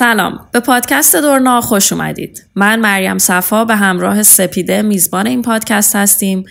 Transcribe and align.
سلام. 0.00 0.46
به 0.52 0.60
پادکست 0.60 1.16
دورنا 1.16 1.60
خوش 1.60 1.92
اومدید. 1.92 2.46
من 2.54 2.80
مریم 2.80 3.18
صفا 3.18 3.64
به 3.64 3.76
همراه 3.76 4.22
سپیده 4.22 4.82
میزبان 4.82 5.26
این 5.26 5.42
پادکست 5.42 5.96
هستیم 5.96 6.44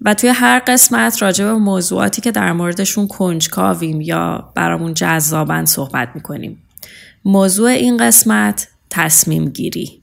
و 0.00 0.14
توی 0.14 0.30
هر 0.30 0.62
قسمت 0.66 1.22
راجع 1.22 1.44
به 1.44 1.52
موضوعاتی 1.52 2.22
که 2.22 2.30
در 2.30 2.52
موردشون 2.52 3.08
کنجکاویم 3.08 4.00
یا 4.00 4.52
برامون 4.54 4.94
جذابن 4.94 5.64
صحبت 5.64 6.08
می‌کنیم. 6.14 6.62
موضوع 7.24 7.68
این 7.68 7.96
قسمت 7.96 8.68
تصمیم 8.90 9.48
گیری. 9.48 10.02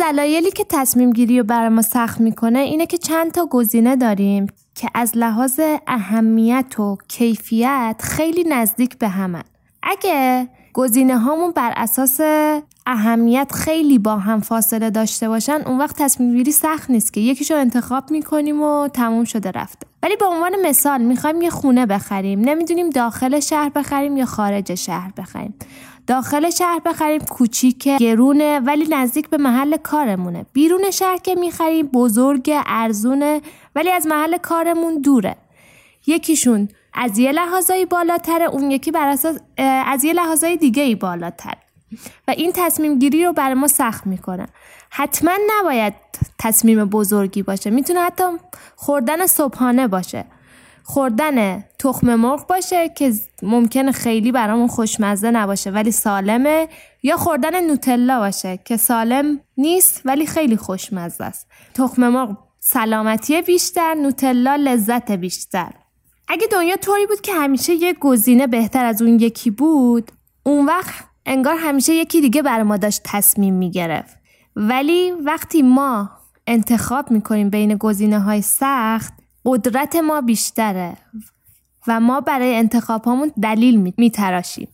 دلایلی 0.00 0.50
که 0.50 0.64
تصمیم 0.68 1.12
گیری 1.12 1.38
رو 1.38 1.44
برای 1.44 1.68
ما 1.68 1.82
سخت 1.82 2.20
می‌کنه 2.20 2.58
اینه 2.58 2.86
که 2.86 2.98
چند 2.98 3.32
تا 3.32 3.46
گزینه 3.46 3.96
داریم 3.96 4.46
که 4.74 4.88
از 4.94 5.12
لحاظ 5.14 5.60
اهمیت 5.86 6.80
و 6.80 6.98
کیفیت 7.08 7.96
خیلی 8.02 8.44
نزدیک 8.44 8.98
به 8.98 9.08
همن. 9.08 9.42
اگه 9.82 10.48
گزینه 10.72 11.18
هامون 11.18 11.50
بر 11.50 11.72
اساس 11.76 12.20
اهمیت 12.86 13.52
خیلی 13.54 13.98
با 13.98 14.16
هم 14.16 14.40
فاصله 14.40 14.90
داشته 14.90 15.28
باشن 15.28 15.62
اون 15.66 15.78
وقت 15.78 15.96
تصمیم 15.98 16.36
گیری 16.36 16.52
سخت 16.52 16.90
نیست 16.90 17.12
که 17.12 17.20
یکیشو 17.20 17.54
انتخاب 17.54 18.10
می‌کنیم 18.10 18.62
و 18.62 18.88
تموم 18.88 19.24
شده 19.24 19.50
رفته. 19.50 19.86
ولی 20.02 20.16
به 20.16 20.26
عنوان 20.26 20.52
مثال 20.64 21.02
می‌خوایم 21.02 21.42
یه 21.42 21.50
خونه 21.50 21.86
بخریم. 21.86 22.40
نمی‌دونیم 22.40 22.90
داخل 22.90 23.40
شهر 23.40 23.68
بخریم 23.68 24.16
یا 24.16 24.26
خارج 24.26 24.74
شهر 24.74 25.12
بخریم. 25.16 25.54
داخل 26.10 26.50
شهر 26.50 26.80
بخریم 26.84 27.20
کوچیک 27.20 27.88
گرونه 27.88 28.60
ولی 28.60 28.88
نزدیک 28.88 29.28
به 29.28 29.36
محل 29.36 29.76
کارمونه. 29.76 30.46
بیرون 30.52 30.90
شهر 30.90 31.16
که 31.16 31.34
می‌خریم 31.34 31.86
بزرگ 31.86 32.50
ارزونه 32.66 33.40
ولی 33.74 33.90
از 33.90 34.06
محل 34.06 34.36
کارمون 34.36 35.00
دوره. 35.00 35.36
یکیشون 36.06 36.68
از 36.94 37.18
یه 37.18 37.32
لحاظایی 37.32 37.86
بالاتره 37.86 38.44
اون 38.44 38.70
یکی 38.70 38.90
بر 38.90 39.08
اساس 39.08 39.36
از 39.86 40.04
یه 40.04 40.12
لحاظای 40.12 40.56
دیگه 40.56 40.82
ای 40.82 40.94
بالاتر. 40.94 41.54
و 42.28 42.30
این 42.30 42.52
تصمیم 42.54 42.98
گیری 42.98 43.24
رو 43.24 43.32
برای 43.32 43.54
ما 43.54 43.68
سخت 43.68 44.06
می‌کنه. 44.06 44.46
حتما 44.90 45.32
نباید 45.50 45.94
تصمیم 46.38 46.84
بزرگی 46.84 47.42
باشه. 47.42 47.70
می‌تونه 47.70 48.00
حتی 48.00 48.24
خوردن 48.76 49.26
صبحانه 49.26 49.88
باشه. 49.88 50.24
خوردن 50.82 51.64
تخم 51.78 52.14
مرغ 52.14 52.46
باشه 52.46 52.88
که 52.88 53.12
ممکنه 53.42 53.92
خیلی 53.92 54.32
برامون 54.32 54.68
خوشمزه 54.68 55.30
نباشه 55.30 55.70
ولی 55.70 55.92
سالمه. 55.92 56.68
یا 57.02 57.16
خوردن 57.16 57.66
نوتلا 57.66 58.18
باشه 58.18 58.58
که 58.64 58.76
سالم 58.76 59.40
نیست 59.56 60.02
ولی 60.04 60.26
خیلی 60.26 60.56
خوشمزه 60.56 61.24
است. 61.24 61.46
تخم 61.74 62.08
مرغ 62.08 62.36
سلامتی 62.60 63.42
بیشتر 63.42 63.94
نوتلا 63.94 64.56
لذت 64.56 65.10
بیشتر. 65.10 65.70
اگه 66.28 66.46
دنیا 66.52 66.76
طوری 66.76 67.06
بود 67.06 67.20
که 67.20 67.32
همیشه 67.34 67.74
یه 67.74 67.92
گزینه 67.92 68.46
بهتر 68.46 68.84
از 68.84 69.02
اون 69.02 69.20
یکی 69.20 69.50
بود 69.50 70.12
اون 70.42 70.66
وقت 70.66 71.04
انگار 71.26 71.56
همیشه 71.58 71.94
یکی 71.94 72.20
دیگه 72.20 72.42
برای 72.42 72.62
ما 72.62 72.76
داشت 72.76 73.00
تصمیم 73.04 73.54
می‌گرفت. 73.54 74.16
ولی 74.56 75.10
وقتی 75.10 75.62
ما 75.62 76.10
انتخاب 76.46 77.10
می‌کنیم 77.10 77.50
بین 77.50 77.76
گزینه 77.76 78.20
های 78.20 78.42
سخت 78.42 79.12
قدرت 79.44 79.96
ما 79.96 80.20
بیشتره 80.20 80.96
و 81.86 82.00
ما 82.00 82.20
برای 82.20 82.56
انتخاب 82.56 83.08
همون 83.08 83.32
دلیل 83.42 83.94
میتراشیم. 83.96 84.68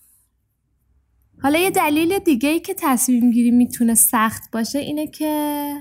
حالا 1.42 1.58
یه 1.58 1.70
دلیل 1.70 2.19
دیگه 2.19 2.48
ای 2.48 2.61
که 2.61 2.75
تصمیم 2.75 3.31
گیری 3.31 3.50
می‌تونه 3.50 3.95
سخت 3.95 4.50
باشه 4.53 4.78
اینه 4.78 5.06
که 5.06 5.73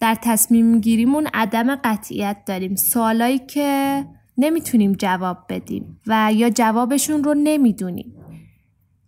در 0.00 0.16
تصمیم 0.22 0.80
گیریمون 0.80 1.28
عدم 1.34 1.74
قطعیت 1.74 2.36
داریم. 2.46 2.74
سوالایی 2.74 3.38
که 3.38 4.04
نمی‌تونیم 4.38 4.92
جواب 4.92 5.38
بدیم 5.48 6.00
و 6.06 6.30
یا 6.34 6.50
جوابشون 6.50 7.24
رو 7.24 7.34
نمی‌دونیم. 7.34 8.14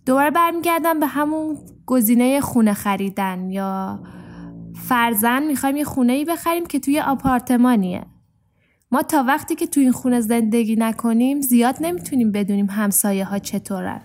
دوباره 0.07 0.31
برمیگردم 0.31 1.01
به 1.01 1.07
همون 1.07 1.59
گزینه 1.87 2.41
خونه 2.41 2.75
خریدن 2.75 3.51
یا 3.51 4.01
فرزن 4.89 5.43
می‌خوایم 5.43 5.77
یه 5.77 5.85
خونه 5.85 6.13
ای 6.13 6.25
بخریم 6.25 6.67
که 6.67 6.81
توی 6.81 7.01
آپارتمانیه. 7.01 8.07
ما 8.93 9.03
تا 9.03 9.25
وقتی 9.29 9.55
که 9.55 9.67
توی 9.67 9.83
این 9.83 9.93
خونه 9.93 10.21
زندگی 10.21 10.77
نکنیم 10.77 11.41
زیاد 11.41 11.77
نمی‌تونیم 11.81 12.33
بدونیم 12.33 12.67
همسایه 12.71 13.25
ها 13.25 13.39
چطورن. 13.39 14.01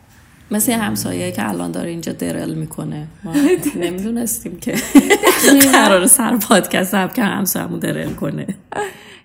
مثل 0.51 0.71
همسایه 0.71 1.31
که 1.31 1.49
الان 1.49 1.71
داره 1.71 1.89
اینجا 1.89 2.11
درل 2.11 2.53
می‌کنه. 2.53 3.07
ما 3.23 3.33
نمی‌دونستیم 3.85 4.57
که 4.59 4.75
قرار 5.71 6.05
سر 6.05 6.37
پادکست 6.37 6.93
هم 6.93 7.07
که 7.07 7.23
همسایه‌مون 7.23 7.79
درل 7.79 8.13
کنه. 8.13 8.47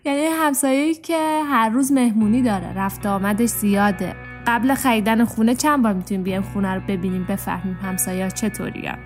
یعنی 0.04 0.24
همسایه‌ای 0.24 0.94
که 0.94 1.42
هر 1.46 1.68
روز 1.68 1.92
مهمونی 1.92 2.42
داره 2.42 2.74
رفت 2.76 3.06
آمدش 3.06 3.48
زیاده. 3.48 4.14
قبل 4.46 4.74
خریدن 4.74 5.24
خونه 5.24 5.54
چند 5.54 5.82
بار 5.82 5.92
می‌تونیم 5.92 6.22
بیایم 6.22 6.42
خونه 6.42 6.74
رو 6.74 6.80
ببینیم 6.88 7.26
بفهمیم 7.28 7.78
همسایه 7.82 8.30
چطوری 8.30 8.86
هم. 8.86 8.98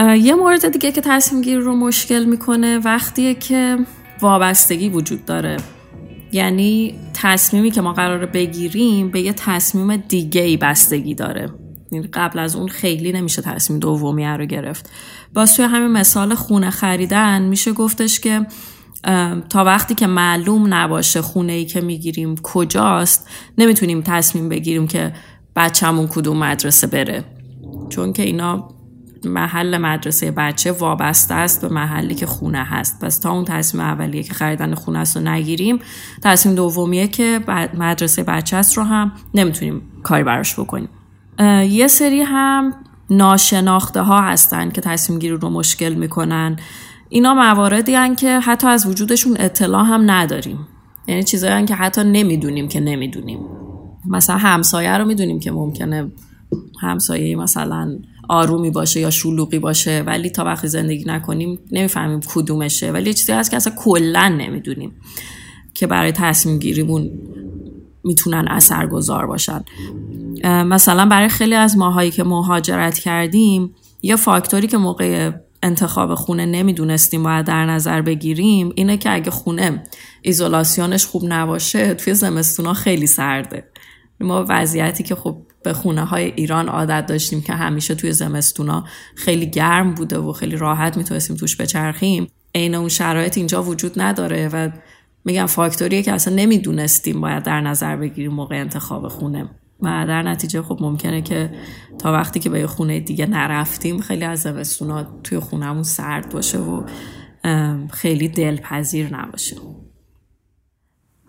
یه 0.00 0.34
مورد 0.34 0.68
دیگه 0.68 0.92
که 0.92 1.00
تصمیم 1.00 1.42
گیری 1.42 1.60
رو 1.60 1.76
مشکل 1.76 2.24
می‌کنه 2.24 2.78
وقتیه 2.78 3.34
که 3.34 3.78
وابستگی 4.20 4.88
وجود 4.88 5.24
داره. 5.24 5.56
یعنی 6.32 6.94
تصمیمی 7.14 7.70
که 7.70 7.80
ما 7.80 7.92
قراره 7.92 8.26
بگیریم 8.26 9.10
به 9.10 9.20
یه 9.20 9.32
تصمیم 9.32 9.96
دیگه 9.96 10.42
ای 10.42 10.56
بستگی 10.56 11.14
داره. 11.14 11.52
یعنی 11.92 12.06
قبل 12.06 12.38
از 12.38 12.56
اون 12.56 12.68
خیلی 12.68 13.12
نمیشه 13.12 13.42
تصمیم 13.42 13.78
دومی 13.78 14.26
رو 14.26 14.46
گرفت. 14.46 14.90
باز 15.34 15.56
توی 15.56 15.64
همین 15.64 15.88
مثال 15.88 16.34
خونه 16.34 16.70
خریدن 16.70 17.42
میشه 17.42 17.72
گفتش 17.72 18.20
که 18.20 18.46
تا 19.48 19.64
وقتی 19.64 19.94
که 19.94 20.06
معلوم 20.06 20.74
نباشه 20.74 21.22
خونه 21.22 21.52
ای 21.52 21.64
که 21.64 21.80
می‌گیریم 21.80 22.36
کجاست 22.42 23.28
نمی‌تونیم 23.58 24.02
تصمیم 24.02 24.48
بگیریم 24.48 24.86
که 24.86 25.12
بچهمون 25.56 26.06
کدوم 26.06 26.36
مدرسه 26.36 26.86
بره. 26.86 27.24
چون 27.88 28.12
که 28.12 28.22
اینا 28.22 28.68
محل 29.24 29.78
مدرسه 29.78 30.30
بچه 30.30 30.72
وابسته 30.72 31.34
است 31.34 31.62
به 31.62 31.68
محلی 31.74 32.14
که 32.14 32.26
خونه 32.26 32.64
هست. 32.64 33.04
پس 33.04 33.18
تا 33.18 33.32
اون 33.32 33.44
تصمیم 33.44 33.84
اولیه 33.84 34.22
که 34.22 34.34
خریدن 34.34 34.74
خونه 34.74 34.98
است 34.98 35.16
رو 35.16 35.22
نگیریم 35.22 35.78
تصمیم 36.22 36.54
دومیه 36.54 37.08
که 37.08 37.40
مدرسه 37.74 38.22
بچه 38.22 38.56
است 38.56 38.76
رو 38.76 38.82
هم 38.82 39.12
نمی‌تونیم 39.34 39.82
کاری 40.02 40.24
براش 40.24 40.58
بکنیم. 40.58 40.88
یه 41.68 41.86
سری 41.88 42.22
هم 42.22 42.74
ناشناخته 43.10 44.02
ها 44.02 44.20
هستن 44.20 44.70
که 44.70 44.80
تصمیم 44.80 45.18
گیری 45.18 45.36
رو 45.36 45.50
مشکل 45.50 45.94
می‌کنن. 45.94 46.56
اینا 47.08 47.34
مواردی 47.34 47.94
هن 47.94 48.14
که 48.14 48.40
حتی 48.40 48.66
از 48.66 48.86
وجودشون 48.86 49.36
اطلاع 49.38 49.84
هم 49.84 50.10
نداریم. 50.10 50.68
یعنی 51.06 51.22
چیزایی 51.22 51.64
که 51.64 51.74
حتی 51.74 52.04
نمی‌دونیم 52.04 52.68
که 52.68 52.80
نمی‌دونیم. 52.80 53.40
مثلا 54.06 54.36
همسایه 54.36 54.98
رو 54.98 55.04
می‌دونیم 55.04 55.40
که 55.40 55.50
ممکنه 55.50 56.12
همسایه 56.80 57.36
مثلا 57.36 57.98
آرومی 58.30 58.70
باشه 58.70 59.00
یا 59.00 59.10
شلوغی 59.10 59.58
باشه 59.58 60.02
ولی 60.06 60.30
تا 60.30 60.44
وقتی 60.44 60.68
زندگی 60.68 61.04
نکنیم 61.04 61.58
نمی‌فهمیم 61.72 62.20
کدومشه. 62.20 62.92
ولی 62.92 63.14
چیزی 63.14 63.32
هست 63.32 63.50
که 63.50 63.56
اصلا 63.56 63.72
کلا 63.76 64.28
نمی‌دونیم 64.28 64.92
که 65.74 65.86
برای 65.86 66.12
تصمیم 66.12 66.58
گیریمون 66.58 67.10
می‌تونن 68.04 68.48
اثرگذار 68.48 69.26
باشن. 69.26 69.64
مثلا 70.44 71.06
برای 71.06 71.28
خیلی 71.28 71.54
از 71.54 71.76
ماهایی 71.76 72.10
که 72.10 72.24
مهاجرت 72.24 72.98
کردیم 72.98 73.74
یه 74.02 74.16
فاکتوری 74.16 74.66
که 74.66 74.78
موقع 74.78 75.30
انتخاب 75.62 76.14
خونه 76.14 76.46
نمی‌دونستیم 76.46 77.22
باید 77.22 77.46
در 77.46 77.66
نظر 77.66 78.02
بگیریم 78.02 78.72
اینه 78.74 78.96
که 78.96 79.14
اگه 79.14 79.30
خونه 79.30 79.82
ایزولاسیونش 80.22 81.06
خوب 81.06 81.22
نباشه 81.28 81.94
توی 81.94 82.14
زمستونا 82.14 82.74
خیلی 82.74 83.06
سرده. 83.06 83.64
ما 84.20 84.44
وضعیتی 84.48 85.02
که 85.02 85.14
خب 85.14 85.42
به 85.62 85.72
خونه 85.72 86.04
های 86.04 86.24
ایران 86.24 86.68
عادت 86.68 87.06
داشتیم 87.06 87.40
که 87.40 87.52
همیشه 87.52 87.94
توی 87.94 88.12
زمستونا 88.12 88.84
خیلی 89.16 89.46
گرم 89.46 89.94
بوده 89.94 90.18
و 90.18 90.32
خیلی 90.32 90.56
راحت 90.56 90.96
می‌تونستیم 90.96 91.36
توش 91.36 91.56
بچرخیم. 91.56 92.26
عین 92.54 92.74
اون 92.74 92.88
شرایط 92.88 93.36
اینجا 93.36 93.62
وجود 93.62 94.00
نداره 94.00 94.48
و 94.48 94.70
میگم 95.24 95.46
فاکتوریه 95.46 96.02
که 96.02 96.12
اصلا 96.12 96.34
نمی‌دونستیم 96.34 97.20
باید 97.20 97.42
در 97.42 97.60
نظر 97.60 97.96
بگیریم 97.96 98.32
موقع 98.32 98.60
انتخاب 98.60 99.08
خونه. 99.08 99.48
و 99.82 100.04
در 100.08 100.22
نتیجه 100.22 100.62
خب 100.62 100.78
ممکنه 100.80 101.22
که 101.22 101.50
تا 101.98 102.12
وقتی 102.12 102.40
که 102.40 102.50
به 102.50 102.60
یه 102.60 102.66
خونه 102.66 103.00
دیگه 103.00 103.26
نرفتیم 103.26 104.00
خیلی 104.00 104.24
از 104.24 104.40
زمستونا 104.40 105.06
توی 105.24 105.38
خونهمون 105.38 105.82
سرد 105.82 106.32
باشه 106.32 106.58
و 106.58 106.82
خیلی 107.90 108.28
دلپذیر 108.28 109.16
نباشه. 109.16 109.56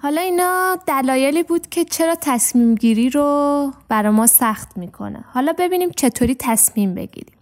حالا 0.03 0.21
اینا 0.21 0.77
دلایلی 0.88 1.44
بود 1.44 1.69
که 1.69 1.86
چرا 1.86 2.15
تصمیم 2.21 2.75
گیری 2.75 3.09
رو 3.09 3.71
برای 3.89 4.12
ما 4.12 4.27
سخت 4.27 4.77
می‌کنه. 4.77 5.24
حالا 5.33 5.53
ببینیم 5.59 5.89
چطوری 5.89 6.36
تصمیم 6.39 6.94
بگیریم. 6.94 7.38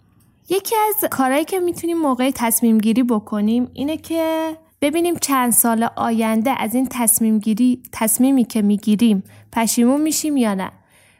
یکی 0.48 0.74
از 0.88 1.08
کارهایی 1.10 1.44
که 1.44 1.60
می‌تونیم 1.60 1.98
موقع 1.98 2.30
تصمیم 2.34 2.78
گیری 2.78 3.02
بکنیم 3.02 3.70
اینه 3.74 3.96
که 3.96 4.56
ببینیم 4.82 5.16
چند 5.16 5.52
سال 5.52 5.88
آینده 5.96 6.62
از 6.62 6.74
این 6.74 6.86
تصمیم 6.90 7.38
گیری 7.38 7.82
تصمیمی 7.92 8.44
که 8.44 8.62
می‌گیریم 8.62 9.24
پشیمون 9.52 10.00
میشیم 10.00 10.36
یا 10.36 10.54
نه. 10.54 10.70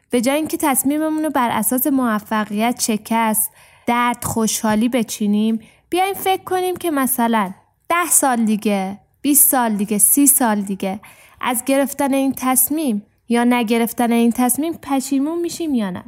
به 0.09 0.21
جای 0.21 0.35
اینکه 0.35 0.57
تصمیممون 0.57 1.23
رو 1.23 1.29
بر 1.29 1.49
اساس 1.49 1.87
موفقیت 1.87 2.81
شکست 2.81 3.51
درد 3.87 4.23
خوشحالی 4.23 4.89
بچینیم 4.89 5.59
بیایم 5.89 6.13
فکر 6.13 6.43
کنیم 6.43 6.75
که 6.75 6.91
مثلا 6.91 7.51
ده 7.89 8.09
سال 8.09 8.45
دیگه 8.45 8.99
20 9.21 9.49
سال 9.49 9.75
دیگه 9.75 9.97
سی 9.97 10.27
سال 10.27 10.61
دیگه 10.61 10.99
از 11.41 11.63
گرفتن 11.65 12.13
این 12.13 12.33
تصمیم 12.37 13.05
یا 13.29 13.43
نگرفتن 13.43 14.11
این 14.11 14.31
تصمیم 14.31 14.73
پشیمون 14.73 15.39
میشیم 15.39 15.73
یا 15.73 15.89
نه؟ 15.89 16.03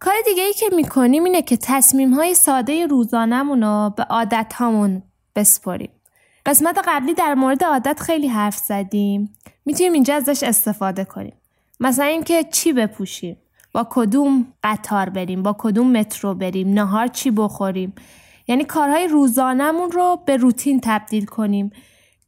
کار 0.00 0.14
دیگه 0.24 0.42
ای 0.42 0.52
که 0.52 0.66
می‌کنیم 0.76 1.24
اینه 1.24 1.42
که 1.42 1.56
تصمیم 1.56 2.14
های 2.14 2.34
ساده 2.34 2.86
روزانمون 2.86 3.62
رو 3.62 3.92
به 3.96 4.02
عادت 4.02 4.52
هامون 4.56 5.02
بسپریم. 5.36 5.90
قسمت 6.46 6.78
قبلی 6.86 7.14
در 7.14 7.34
مورد 7.34 7.64
عادت 7.64 8.00
خیلی 8.00 8.28
حرف 8.28 8.56
زدیم. 8.56 9.34
می‌تونیم 9.64 9.92
اینجا 9.92 10.14
ازش 10.14 10.42
استفاده 10.42 11.04
کنیم. 11.04 11.34
مثلا 11.80 12.04
اینکه 12.04 12.44
چی 12.44 12.72
بپوشیم؟ 12.72 13.36
با 13.72 13.86
کدوم 13.90 14.52
قطار 14.64 15.08
بریم؟ 15.08 15.42
با 15.42 15.56
کدوم 15.58 15.96
مترو 15.96 16.34
بریم؟ 16.34 16.74
نهار 16.74 17.06
چی 17.06 17.30
بخوریم؟ 17.30 17.94
یعنی 18.46 18.64
کارهای 18.64 19.08
روزانمون 19.08 19.90
رو 19.90 20.20
به 20.26 20.36
روتین 20.36 20.80
تبدیل 20.82 21.24
کنیم. 21.24 21.70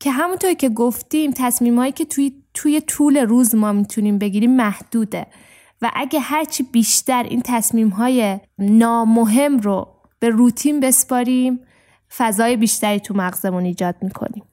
که 0.01 0.11
همونطور 0.11 0.55
که 0.55 0.69
گفتیم 0.69 1.33
تصمیم 1.37 1.79
هایی 1.79 1.93
که 1.93 2.05
توی, 2.05 2.33
توی 2.55 2.81
طول 2.81 3.17
روز 3.17 3.55
ما 3.55 3.73
می‌تونیم 3.73 4.19
بگیریم 4.19 4.57
محدوده. 4.57 5.27
و 5.83 5.91
اگه 5.95 6.21
هرچی 6.21 6.63
بیشتر 6.63 7.23
این 7.23 7.43
تصمیم 7.45 7.89
های 7.89 8.41
نامهم 8.59 9.59
رو 9.59 9.89
به 10.19 10.29
روتین 10.29 10.81
بسپاریم 10.81 11.61
فضای 12.17 12.57
بیشتری 12.57 13.01
تو 13.01 13.15
مغزمون 13.15 13.65
ایجاد 13.65 13.95
می‌کنیم. 14.03 14.45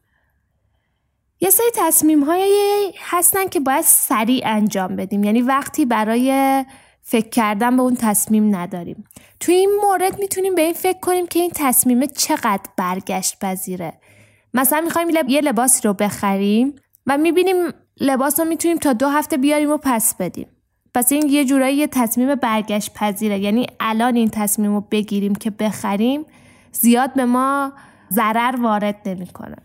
یه 1.42 1.50
سری 1.50 1.68
تصمیم 1.76 2.24
هایی 2.24 2.92
هستن 3.00 3.48
که 3.48 3.60
باید 3.60 3.84
سریع 3.88 4.44
انجام 4.46 4.96
بدیم. 4.96 5.24
یعنی 5.24 5.42
وقتی 5.42 5.86
برای 5.86 6.66
فکر 7.02 7.30
کردن 7.30 7.76
به 7.76 7.82
اون 7.82 7.96
تصمیم 7.96 8.56
نداریم. 8.56 9.04
تو 9.40 9.52
این 9.52 9.80
مورد 9.84 10.20
می‌تونیم 10.20 10.56
به 10.56 10.62
این 10.62 10.74
فکر 10.74 11.00
کنیم 11.00 11.28
که 11.28 11.40
این 11.40 11.52
تصمیم 11.56 12.06
چقدر 12.06 12.70
برگشت 12.78 13.40
پذیره. 13.40 13.94
مثلا 14.54 14.82
می‌خوایم 14.82 15.10
یه 15.28 15.42
لباسی 15.42 15.88
رو 15.88 15.94
بخریم 15.94 16.76
و 17.08 17.18
می‌بینیم 17.18 17.56
لباس 18.00 18.40
رو 18.40 18.46
می‌تونیم 18.46 18.78
تا 18.78 18.94
دو 18.94 19.08
هفته 19.08 19.38
بیاریم 19.38 19.72
و 19.72 19.78
پس 19.78 20.16
بدیم. 20.16 20.48
پس 20.94 21.12
این 21.12 21.30
یه 21.30 21.46
جورایی 21.46 21.78
یه 21.78 21.88
تصمیم 21.88 22.36
برگشت 22.36 22.94
پذیره. 22.94 23.40
یعنی 23.40 23.68
الان 23.80 24.16
این 24.16 24.30
تصمیم 24.30 24.74
رو 24.74 24.82
بگیریم 24.82 25.36
که 25.36 25.50
بخریم 25.50 26.26
زیاد 26.72 27.14
به 27.14 27.26
ما 27.26 27.74
ضرر 28.12 28.62
وارد 28.62 29.02
نمی‌کنه. 29.06 29.58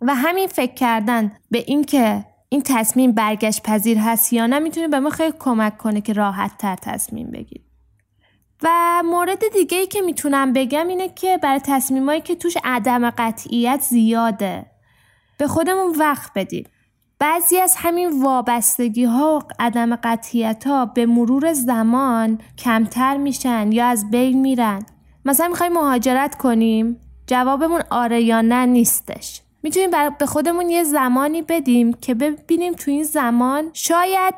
و 0.00 0.14
همین 0.14 0.48
فکر 0.48 0.74
کردن 0.74 1.32
به 1.50 1.64
اینکه 1.66 2.24
این 2.48 2.62
تصمیم 2.62 3.12
برگشت 3.12 3.62
پذیر 3.62 3.98
هست 3.98 4.32
یا 4.32 4.46
نه 4.46 4.58
می‌تونه 4.58 4.88
به 4.88 5.00
ما 5.00 5.10
خیلی 5.10 5.34
کمک 5.38 5.78
کنه 5.78 6.00
که 6.00 6.12
راحت 6.12 6.58
تر 6.58 6.76
تصمیم 6.76 7.30
بگیریم. 7.30 7.65
و 8.62 9.02
مورد 9.04 9.48
دیگه 9.52 9.78
ای 9.78 9.86
که 9.86 10.02
می‌تونم 10.02 10.52
بگم 10.52 10.88
اینه 10.88 11.08
که 11.08 11.38
برای 11.42 11.60
تصمیمایی 11.64 12.20
که 12.20 12.34
توش 12.34 12.56
عدم 12.64 13.10
قطعیت 13.10 13.80
زیاده. 13.80 14.66
به 15.38 15.46
خودمون 15.46 15.96
وقت 15.98 16.30
بدیم. 16.34 16.64
بعضی 17.18 17.58
از 17.58 17.74
همین 17.76 18.22
وابستگی 18.22 19.04
ها 19.04 19.38
و 19.38 19.52
عدم 19.58 19.96
قطعیت 19.96 20.66
ها 20.66 20.86
به 20.86 21.06
مرور 21.06 21.52
زمان 21.52 22.38
کمتر 22.58 23.16
میشن 23.16 23.72
یا 23.72 23.86
از 23.86 24.10
بین 24.10 24.40
میرن. 24.40 24.86
مثلا 25.24 25.48
می‌خوایم 25.48 25.72
مهاجرت 25.72 26.34
کنیم. 26.34 27.00
جوابمون 27.26 27.82
آره 27.90 28.22
یا 28.22 28.40
نه 28.40 28.66
نیستش. 28.66 29.40
می‌تونیم 29.62 29.90
به 30.18 30.26
خودمون 30.26 30.70
یه 30.70 30.84
زمانی 30.84 31.42
بدیم 31.42 31.92
که 31.92 32.14
ببینیم 32.14 32.72
تو 32.72 32.90
این 32.90 33.04
زمان 33.04 33.70
شاید 33.72 34.34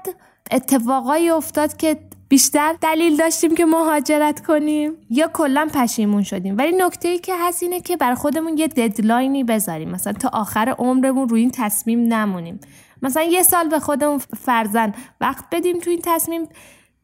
اتفاقایی 0.50 1.31
افتاد 1.31 1.76
که 1.76 1.99
بیشتر 2.28 2.75
دلیل 2.80 3.16
داشتیم 3.16 3.54
که 3.54 3.66
مهاجرت 3.66 4.46
کنیم. 4.46 4.92
یا 5.10 5.28
کلا 5.28 5.69
پشیمون 5.75 6.22
شدیم. 6.22 6.58
ولی 6.58 6.72
نکته 6.76 7.08
ای 7.08 7.19
که 7.19 7.32
هست 7.38 7.62
اینه 7.62 7.80
که 7.80 7.96
بر 7.96 8.14
خودمون 8.14 8.58
یه 8.58 8.66
ددلاینی 8.66 9.44
بذاریم. 9.44 9.90
مثلا 9.90 10.12
تا 10.12 10.28
آخر 10.32 10.75
عمرمون 10.78 11.28
روی 11.28 11.40
این 11.40 11.50
تصمیم 11.50 12.14
نمونیم. 12.14 12.60
مثلا 13.02 13.22
یه 13.22 13.42
سال 13.42 13.69
به 13.69 13.78
خودمون 13.78 14.19
فرزن 14.19 14.94
وقت 15.20 15.44
بدیم 15.52 15.78
تو 15.78 15.90
این 15.90 16.00
تصمیم 16.04 16.48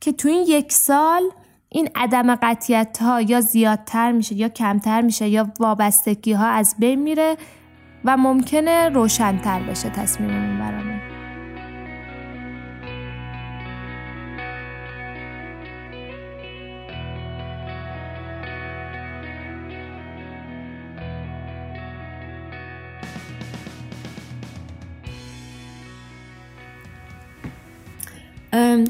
که 0.01 0.13
تو 0.13 0.29
این 0.29 0.45
یک 0.49 0.73
سال 0.73 1.23
این 1.69 1.89
عدم 1.95 2.35
قطیت 2.35 2.99
ها 3.03 3.21
یا 3.21 3.41
زیادتر 3.41 4.13
میشه 4.13 4.35
یا 4.35 4.49
کمتر 4.49 5.01
میشه 5.01 5.29
یا 5.29 5.53
وابستگی 5.61 6.33
ها 6.33 6.47
از 6.47 6.75
بین 6.79 7.03
میره 7.03 7.37
و 8.05 8.17
ممکنه 8.17 8.89
روشنتر 8.89 9.61
بشه 9.61 9.91
تصمیممون 9.91 10.59
برامون. 10.59 11.04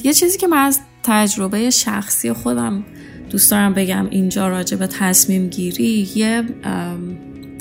یه 0.04 0.12
چیزی 0.12 0.38
که 0.38 0.46
من 0.46 0.58
از 0.58 0.80
تجربه 1.02 1.70
شخصی 1.70 2.32
خودم 2.32 2.84
دوست 3.30 3.50
دارم 3.50 3.74
بگم 3.74 4.06
اینجا 4.10 4.48
راجع 4.48 4.76
به 4.76 4.86
تصمیم 4.86 5.48
گیری 5.48 6.08
یه 6.14 6.44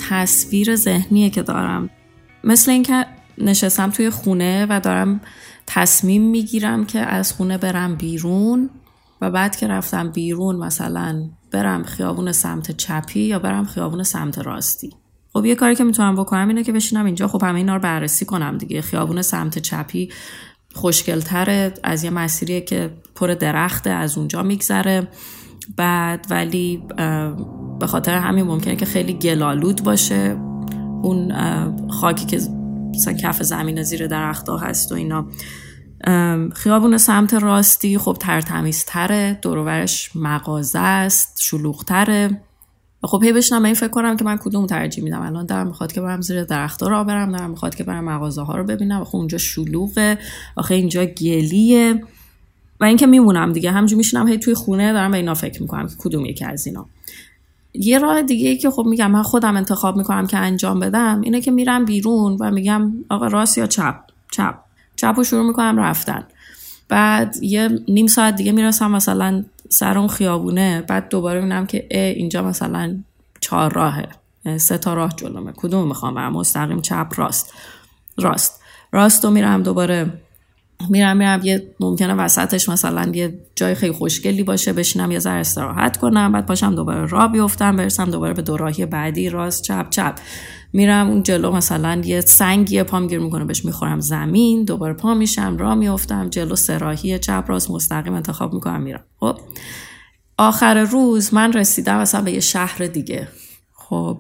تصویر 0.10 0.76
ذهنیه 0.76 1.30
که 1.30 1.42
دارم. 1.42 1.90
مثل 2.44 2.72
اینکه 2.72 3.06
نشستم 3.38 3.90
توی 3.90 4.10
خونه 4.10 4.68
و 4.70 4.80
دارم 4.80 5.22
تصمیم 5.68 6.22
می‌گیرم 6.22 6.86
که 6.86 7.00
از 7.00 7.34
خونه 7.34 7.58
برم 7.58 7.96
بیرون 7.96 8.70
و 9.22 9.32
بعد 9.32 9.56
که 9.56 9.68
رفتم 9.68 10.12
بیرون 10.12 10.56
مثلا 10.56 11.30
برم 11.52 11.84
خیابون 11.84 12.32
سمت 12.32 12.78
چپی 12.78 13.20
یا 13.20 13.40
برم 13.40 13.66
خیابون 13.66 14.04
سمت 14.04 14.40
راستی. 14.40 14.90
خب 15.34 15.46
یه 15.46 15.56
کاری 15.56 15.76
که 15.76 15.84
می‌تونم 15.84 16.16
بکنم 16.16 16.48
اینه 16.48 16.64
که 16.64 16.72
بشینم 16.72 17.06
اینجا. 17.06 17.28
خب 17.28 17.44
همه 17.44 17.56
اینا 17.58 17.76
رو 17.76 17.82
بررسی 17.82 18.26
کنم 18.26 18.58
دیگه. 18.58 18.82
خیابون 18.82 19.22
سمت 19.22 19.60
چپی 19.60 20.10
خوشگلتره 20.74 21.74
از 21.84 22.04
یه 22.04 22.10
مسیریه 22.10 22.62
که 22.62 22.90
پر 23.16 23.28
درخته 23.28 23.90
از 23.90 24.18
اونجا 24.18 24.44
میگذره. 24.44 25.08
بعد 25.78 26.28
ولی 26.30 26.84
به 27.80 27.88
خاطر 27.88 28.18
همین 28.18 28.46
ممکنه 28.46 28.76
که 28.76 28.86
خیلی 28.86 29.14
گلالود 29.14 29.84
باشه. 29.84 30.38
اون 31.04 31.34
خاکی 31.90 32.26
که 32.26 32.38
مثلا 32.96 33.14
کف 33.14 33.44
زمین 33.44 33.84
زیر 33.84 34.08
درختها 34.08 34.58
هست 34.58 34.92
و 34.92 34.96
اینا. 34.96 35.28
خیابون 36.56 36.98
سمت 36.98 37.34
راستی 37.34 37.98
خب 37.98 38.18
ترتمیزتره 38.20 39.40
دورورش 39.42 40.16
مغازه 40.16 40.80
است 40.80 41.38
شلوغتره. 41.42 42.42
خب 43.08 43.24
هی 43.24 43.34
بشنم 43.34 43.66
این 43.66 43.74
فکر 43.74 43.88
کنم 43.88 44.18
که 44.18 44.26
من 44.26 44.38
کدوم 44.38 44.66
ترجیح 44.66 45.04
میدم. 45.04 45.22
الان 45.22 45.46
دارم 45.46 45.68
می‌خواد 45.68 45.92
که 45.92 46.02
برم 46.02 46.22
زیر 46.22 46.44
درختها 46.44 46.90
را 46.90 47.04
برم 47.04 47.32
دارم 47.32 47.50
می‌خواد 47.50 47.76
که 47.76 47.84
برم 47.84 48.04
مغازه 48.04 48.42
ها 48.42 48.58
رو 48.58 48.64
ببینم. 48.64 49.02
آخه 49.02 49.16
اونجا 49.16 49.38
شلوغه. 49.38 50.18
آخه 50.56 50.76
اینجا 50.76 51.06
گلیه. 51.06 52.04
و 52.80 52.86
اینکه 52.86 53.06
میمونم 53.06 53.54
دیگه. 53.54 53.72
همجور 53.72 53.98
میشینم 53.98 54.28
هی 54.28 54.38
توی 54.38 54.54
خونه 54.54 54.94
دارم 54.94 55.12
به 55.12 55.18
اینا 55.18 55.34
فکر 55.34 55.62
می‌کنم 55.62 55.88
که 55.88 55.96
کدوم 56.00 56.26
یکی 56.26 56.46
از 56.46 56.68
اینا. 56.68 56.86
یه 57.74 58.00
راه 58.00 58.22
دیگه 58.22 58.50
ای 58.50 58.58
که 58.58 58.70
خب 58.70 58.86
میگم 58.86 59.12
من 59.12 59.24
خودم 59.24 59.56
انتخاب 59.56 59.98
می‌کنم 59.98 60.28
که 60.28 60.38
انجام 60.38 60.80
بدم 60.80 61.22
اینه 61.22 61.42
که 61.42 61.52
میرم 61.52 61.86
بیرون 61.86 62.38
و 62.40 62.52
میگم 62.52 62.94
آقا 63.10 63.28
راست 63.28 63.58
یا 63.58 63.68
چپ؟ 63.68 63.96
چپ. 64.32 64.56
چپ 64.96 65.14
رو 65.18 65.24
شروع 65.24 65.48
می‌کنم 65.48 65.80
رفتن. 65.80 66.24
بعد 66.90 67.36
یه 67.42 67.70
نیم 67.88 68.08
ساعت 68.08 68.36
دیگه 68.36 68.52
می‌رسم 68.52 68.92
مثلا 68.92 69.44
سر 69.74 69.98
اون 69.98 70.08
خیابونه 70.08 70.82
بعد 70.82 71.10
دوباره 71.10 71.40
می‌بینم 71.40 71.66
که 71.66 71.88
اینجا 71.92 72.42
مثلا 72.42 73.04
چهار 73.40 73.74
راهه. 73.74 74.08
سه 74.58 74.78
تا 74.78 74.94
راه 74.94 75.14
جلومه. 75.16 75.54
کدوم 75.56 75.88
می‌خوام؟ 75.88 76.16
برم 76.16 76.34
مستقیم 76.34 76.82
چپ 76.82 77.08
راست. 77.16 77.54
راست. 78.18 78.62
راست 78.92 79.26
رو 79.26 79.32
میرم 79.32 79.64
دوباره 79.64 80.22
میرم 80.90 81.18
میرم. 81.18 81.42
یه 81.44 81.76
ممکنه 81.80 82.14
وسطش 82.14 82.70
مثلا 82.70 83.12
یه 83.14 83.40
جای 83.56 83.76
خیلی 83.76 83.94
خوشگلی 83.94 84.44
باشه 84.44 84.74
بشینم 84.74 85.12
یه 85.12 85.20
ذره 85.20 85.40
استراحت 85.40 85.98
کنم 85.98 86.32
بعد 86.32 86.46
پاشم 86.46 86.76
دوباره 86.76 87.06
راه 87.06 87.32
بیفتم 87.32 87.76
برسم 87.76 88.12
دوباره 88.12 88.34
به 88.34 88.42
دوراهی 88.42 88.86
بعدی. 88.86 89.30
راست 89.30 89.64
چپ 89.64 89.90
چپ. 89.90 90.16
میرم 90.74 91.10
اون 91.10 91.24
جلو 91.24 91.52
مثلا 91.52 92.02
یه 92.06 92.22
سنگی 92.22 92.84
پام 92.84 93.08
گیر 93.08 93.20
می‌کنه 93.20 93.46
بهش 93.46 93.66
می‌خورم 93.66 94.00
زمین. 94.00 94.64
دوباره 94.64 94.94
پا 94.94 95.14
میشم 95.14 95.58
راه 95.58 95.76
میفتم 95.76 96.30
جلو 96.30 96.56
سراحی 96.56 97.20
چپ 97.20 97.44
راست 97.48 97.72
مستقیم 97.72 98.14
انتخاب 98.14 98.54
می‌کنم 98.54 98.82
میرم. 98.82 99.04
خب؟ 99.20 99.40
آخر 100.38 100.84
روز 100.84 101.34
من 101.34 101.54
رسیدم 101.54 101.98
مثلا 101.98 102.22
به 102.22 102.32
یه 102.32 102.40
شهر 102.40 102.86
دیگه. 102.86 103.28
خب؟ 103.74 104.18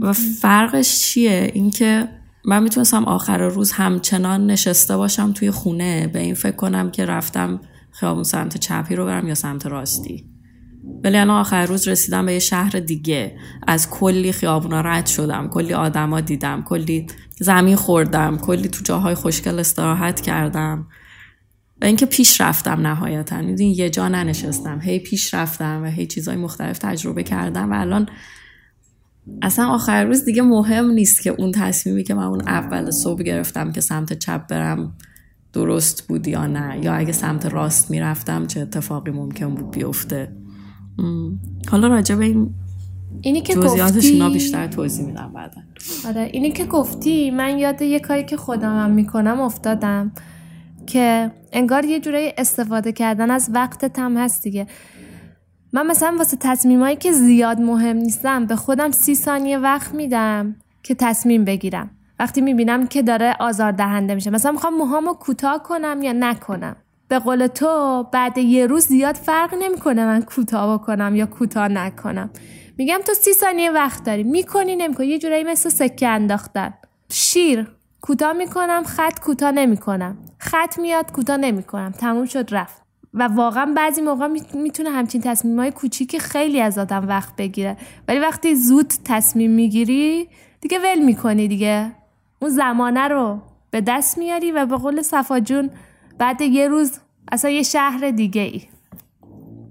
و 0.00 0.12
فرقش 0.12 1.00
چیه؟ 1.00 1.50
اینکه 1.54 2.08
من 2.44 2.62
می‌تونستم 2.62 3.04
آخر 3.04 3.38
روز 3.38 3.72
همچنان 3.72 4.46
نشسته 4.46 4.96
باشم 4.96 5.32
توی 5.32 5.50
خونه. 5.50 6.06
به 6.06 6.18
این 6.18 6.34
فکر 6.34 6.56
کنم 6.56 6.90
که 6.90 7.06
رفتم 7.06 7.60
خیابون 7.90 8.24
سمت 8.24 8.56
چپی 8.56 8.96
رو 8.96 9.06
برم 9.06 9.28
یا 9.28 9.34
سمت 9.34 9.66
راستی. 9.66 10.26
ولی 11.04 11.16
الان 11.16 11.40
آخر 11.40 11.66
روز 11.66 11.88
رسیدم 11.88 12.26
به 12.26 12.32
یه 12.32 12.38
شهر 12.38 12.70
دیگه. 12.70 13.36
از 13.66 13.90
کلی 13.90 14.32
خیابونا 14.32 14.80
رد 14.80 15.06
شدم 15.06 15.48
کلی 15.48 15.74
آدما 15.74 16.20
دیدم 16.20 16.62
کلی 16.62 17.06
زمین 17.40 17.76
خوردم 17.76 18.38
کلی 18.38 18.68
تو 18.68 18.82
جاهای 18.84 19.14
خوشگل 19.14 19.58
استراحت 19.58 20.20
کردم. 20.20 20.86
و 21.82 21.84
اینکه 21.84 22.06
پیش 22.06 22.40
رفتم 22.40 22.86
نهایتا. 22.86 23.42
می‌دونی 23.42 23.72
یه 23.72 23.90
جا 23.90 24.08
ننشستم 24.08 24.80
هی 24.80 24.98
پیش 24.98 25.34
رفتم 25.34 25.82
و 25.82 25.86
هی 25.86 26.06
چیزهای 26.06 26.36
مختلف 26.36 26.78
تجربه 26.78 27.22
کردم 27.22 27.72
و 27.72 27.80
الان 27.80 28.08
اصلا 29.42 29.66
آخر 29.66 30.04
روز 30.04 30.24
دیگه 30.24 30.42
مهم 30.42 30.90
نیست 30.90 31.22
که 31.22 31.30
اون 31.30 31.52
تصمیمی 31.52 32.04
که 32.04 32.14
من 32.14 32.24
اون 32.24 32.40
اول 32.40 32.90
صبح 32.90 33.22
گرفتم 33.22 33.72
که 33.72 33.80
سمت 33.80 34.12
چپ 34.12 34.46
برم 34.46 34.94
درست 35.52 36.08
بود 36.08 36.28
یا 36.28 36.46
نه. 36.46 36.84
یا 36.84 36.94
اگه 36.94 37.12
سمت 37.12 37.46
راست 37.46 37.90
می‌رفتم 37.90 38.46
چه 38.46 38.60
اتفاقی 38.60 39.10
ممکن 39.10 39.54
بود 39.54 39.70
بیفته. 39.70 40.32
حالا 41.70 41.88
راجع 41.88 42.14
به 42.14 42.24
این 42.24 42.54
اینی 43.20 43.40
که 43.40 43.54
جزئیاتش 43.54 44.04
اینا 44.04 44.30
بیشتر 44.30 44.66
توضیح 44.66 45.06
میدم 45.06 45.32
بعدا. 45.34 45.60
آره 46.06 46.30
اینی 46.32 46.52
که 46.52 46.64
گفتی 46.64 47.30
من 47.30 47.58
یاد 47.58 47.82
یه 47.82 48.00
کاری 48.00 48.24
که 48.24 48.36
خودمم 48.36 48.90
می‌کنم 48.90 49.40
افتادم 49.40 50.12
که 50.86 51.30
انگار 51.52 51.84
یه 51.84 52.00
جورایی 52.00 52.32
استفاده 52.38 52.92
کردن 52.92 53.30
از 53.30 53.50
وقتت 53.54 53.98
هم 53.98 54.16
هست 54.16 54.42
دیگه. 54.42 54.66
من 55.74 55.86
مثلا 55.86 56.14
واسه 56.18 56.36
تصمیمایی 56.40 56.96
که 56.96 57.12
زیاد 57.12 57.60
مهم 57.60 57.96
نیستم 57.96 58.46
به 58.46 58.56
خودم 58.56 58.90
سی 58.90 59.14
ثانیه 59.14 59.58
وقت 59.58 59.94
میدم 59.94 60.56
که 60.82 60.94
تصمیم 60.94 61.44
بگیرم. 61.44 61.90
وقتی 62.18 62.40
می‌بینم 62.40 62.86
که 62.86 63.02
داره 63.02 63.36
آزار 63.40 63.72
دهنده 63.72 64.14
میشه. 64.14 64.30
مثلا 64.30 64.52
می‌خوام 64.52 64.74
موهامو 64.74 65.12
کوتاه 65.12 65.62
کنم 65.62 66.02
یا 66.02 66.12
نکنم. 66.12 66.76
به 67.08 67.18
قول 67.18 67.46
تو 67.46 68.02
بعد 68.12 68.38
یه 68.38 68.66
روز 68.66 68.86
زیاد 68.86 69.14
فرق 69.14 69.54
نمی‌کنه 69.54 70.04
من 70.04 70.22
کوتاه 70.22 70.78
بکنم 70.78 71.16
یا 71.16 71.26
کوتاه 71.26 71.68
نکنم. 71.68 72.30
میگم 72.78 72.98
تو 73.06 73.14
سی 73.14 73.32
ثانیه 73.32 73.70
وقت 73.70 74.04
داری. 74.04 74.22
می‌کنی 74.24 74.76
نمی‌کنی. 74.76 75.06
یه 75.06 75.18
جورایی 75.18 75.44
مثل 75.44 75.68
سکه 75.68 76.08
انداختن. 76.08 76.74
شیر 77.10 77.68
کوتاه 78.00 78.32
می‌کنم. 78.32 78.82
خط 78.84 79.20
کوتاه 79.20 79.50
نمی‌کنم. 79.50 80.18
خط 80.38 80.78
میاد 80.78 81.12
کوتاه 81.12 81.36
نمی‌کنم. 81.36 81.90
تموم 81.90 82.24
شد 82.24 82.54
رفت. 82.54 82.81
و 83.14 83.22
واقعا 83.22 83.72
بعضی 83.76 84.00
موقع 84.00 84.28
می‌تونه 84.54 84.90
همچین 84.90 85.20
تصمیم 85.20 85.60
های 85.60 85.70
کوچیک 85.70 86.18
خیلی 86.18 86.60
از 86.60 86.78
آدم 86.78 87.08
وقت 87.08 87.36
بگیره. 87.36 87.76
ولی 88.08 88.18
وقتی 88.18 88.54
زود 88.54 88.92
تصمیم 89.04 89.50
می‌گیری 89.50 90.28
دیگه 90.60 90.78
ول 90.78 91.04
می‌کنی 91.04 91.48
دیگه. 91.48 91.92
اون 92.42 92.50
زمانه 92.50 93.08
رو 93.08 93.40
به 93.70 93.80
دست 93.80 94.18
میاری 94.18 94.52
و 94.52 94.66
به 94.66 94.76
قول 94.76 95.02
صفا 95.02 95.40
جون 95.40 95.70
بعد 96.18 96.40
یه 96.40 96.68
روز 96.68 96.98
اصلا 97.32 97.50
یه 97.50 97.62
شهر 97.62 98.10
دیگه 98.10 98.42
ای. 98.42 98.62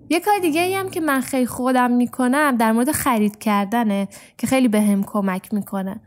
یه 0.09 0.19
کار 0.19 0.39
دیگه 0.39 0.61
ای 0.61 0.75
هم 0.75 0.89
که 0.89 1.01
من 1.01 1.21
خیلی 1.21 1.45
خودم 1.45 1.91
می‌کنم 1.91 2.55
در 2.59 2.71
مورد 2.71 2.91
خرید 2.91 3.39
کردنه 3.39 4.07
که 4.37 4.47
خیلی 4.47 4.67
به 4.67 4.81
هم 4.81 5.03
کمک 5.03 5.53
می‌کنه. 5.53 6.01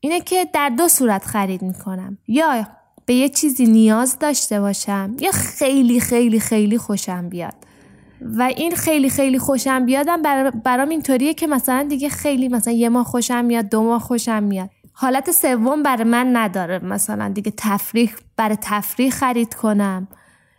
اینه 0.00 0.20
که 0.20 0.48
در 0.52 0.68
دو 0.68 0.88
صورت 0.88 1.24
خرید 1.24 1.62
می‌کنم. 1.62 2.18
یا 2.28 2.66
به 3.06 3.14
یه 3.14 3.28
چیزی 3.28 3.66
نیاز 3.66 4.18
داشته 4.18 4.60
باشم 4.60 5.16
یا 5.20 5.30
خیلی 5.32 6.00
خیلی 6.00 6.40
خیلی 6.40 6.78
خوشم 6.78 7.28
بیاد. 7.28 7.54
و 8.20 8.42
این 8.42 8.74
خیلی 8.74 9.10
خیلی 9.10 9.38
خوشم 9.38 9.86
بیادم 9.86 10.22
برام 10.64 10.88
اینطوریه 10.88 11.34
که 11.34 11.46
مثلا 11.46 11.86
دیگه 11.88 12.08
خیلی 12.08 12.48
مثلا 12.48 12.72
یه 12.72 12.88
ماه 12.88 13.04
خوشم 13.04 13.44
میاد 13.44 13.68
دو 13.68 13.82
ماه 13.82 14.00
خوشم 14.00 14.42
میاد. 14.42 14.70
حالت 14.92 15.30
سوم 15.30 15.82
برای 15.82 16.04
من 16.04 16.36
نداره. 16.36 16.84
مثلا 16.84 17.28
دیگه 17.28 17.52
تفریح 17.56 18.14
برای 18.36 18.56
تفریح 18.60 19.10
خرید 19.10 19.54
کنم. 19.54 20.08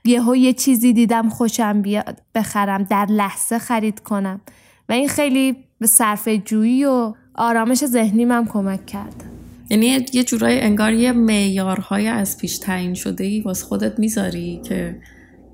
یهو 0.06 0.36
یه 0.36 0.54
چیزی 0.54 0.94
دیدم 0.94 1.30
خوشم 1.30 1.82
بیاد 1.82 2.22
بخرم 2.36 2.84
در 2.84 3.06
لحظه 3.06 3.60
خرید 3.60 4.00
کنم. 4.00 4.42
و 4.90 4.94
این 4.94 5.08
خیلی 5.08 5.56
به 5.80 5.88
صرف 5.88 6.28
جویی 6.28 6.86
و 6.86 7.14
آرامش 7.36 7.86
ذهنی 7.86 8.26
من 8.26 8.46
کمک 8.46 8.86
کرد 8.86 9.37
یعنی 9.70 10.06
یه 10.14 10.24
جورای 10.24 10.62
انگار 10.62 10.94
یه 10.94 11.12
معیارهای 11.12 12.08
از 12.08 12.38
پیش 12.38 12.58
تعیین 12.58 12.94
شده 12.94 13.24
ای 13.24 13.42
واسه 13.42 13.66
خودت 13.66 14.00
می‌ذاری 14.00 14.62
که 14.66 15.00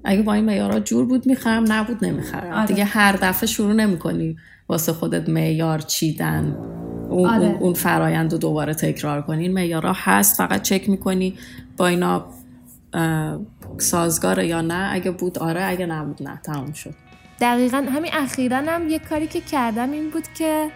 اگه 0.04 0.22
با 0.22 0.34
این 0.34 0.46
معیارها 0.46 0.80
جور 0.80 1.06
بود 1.06 1.28
می‌خرم 1.28 1.64
نبود 1.68 2.06
نمی‌خرم. 2.06 2.54
آره. 2.54 2.66
دیگه 2.66 2.84
هر 2.84 3.12
دفعه 3.12 3.48
شروع 3.48 3.74
نمی‌کنی 3.74 4.36
واسه 4.70 4.94
خودت 4.94 5.30
معیار 5.30 5.80
چیدن 5.80 6.58
اون, 7.10 7.30
آره. 7.30 7.58
اون 7.60 7.74
فرایند 7.74 8.32
رو 8.32 8.38
دوباره 8.38 8.74
تکرار 8.74 9.22
کنی. 9.22 9.44
این 9.44 9.54
معیارها 9.54 9.94
هست 9.96 10.38
فقط 10.38 10.62
چک 10.62 10.90
می‌کنی 10.90 11.34
با 11.78 11.88
اینا 11.88 12.26
سازگاره 13.78 14.48
یا 14.48 14.62
نه. 14.62 14.90
اگه 14.94 15.12
بود 15.12 15.40
آره 15.40 15.64
اگه 15.64 15.86
نبود 15.86 16.24
نه. 16.24 16.42
تموم 16.44 16.74
شد. 16.74 16.94
دقیقا 17.42 17.78
همین 17.78 18.12
اخیرا 18.14 18.58
هم 18.58 18.90
یه 18.90 19.00
کاری 19.00 19.28
که 19.28 19.42
کردم 19.42 19.92
این 19.92 20.10
بود 20.10 20.24
که 20.38 20.70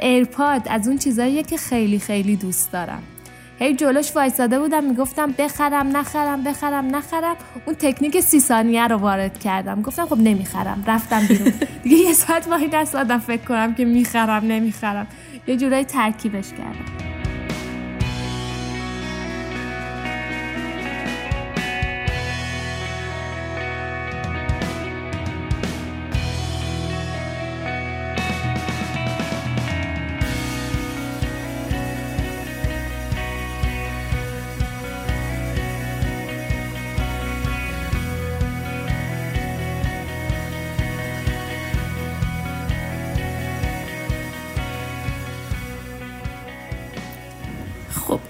AirPod 0.00 0.62
از 0.70 0.88
اون 0.88 0.98
چیزاییه 0.98 1.42
که 1.42 1.56
خیلی 1.56 1.98
خیلی 1.98 2.36
دوست 2.36 2.72
دارم. 2.72 3.02
هی 3.58 3.74
جلوش 3.74 4.16
وایساده 4.16 4.58
بودم 4.58 4.84
می‌گفتم 4.84 5.34
بخرم 5.38 5.96
نخرم 5.96 6.44
بخرم 6.44 6.96
نخرم. 6.96 7.36
اون 7.66 7.76
تکنیک 7.76 8.20
سی 8.20 8.40
ثانیه 8.40 8.86
رو 8.86 8.96
وارد 8.96 9.38
کردم. 9.38 9.82
گفتم 9.82 10.06
خب 10.06 10.18
نمی‌خرم. 10.18 10.84
رفتم 10.86 11.26
بیرون. 11.26 11.52
دیگه 11.82 11.96
یه 11.96 12.12
ساعت 12.12 12.48
وایستادم 12.48 13.18
فکر 13.18 13.44
کنم 13.44 13.74
که 13.74 13.84
می‌خرم 13.84 14.44
نمی‌خرم. 14.44 15.06
یه 15.46 15.56
جورایی 15.56 15.84
ترکیبش 15.84 16.50
کردم. 16.50 17.13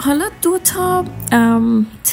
حالا 0.05 0.25
دو 0.43 0.59
تا 0.59 1.05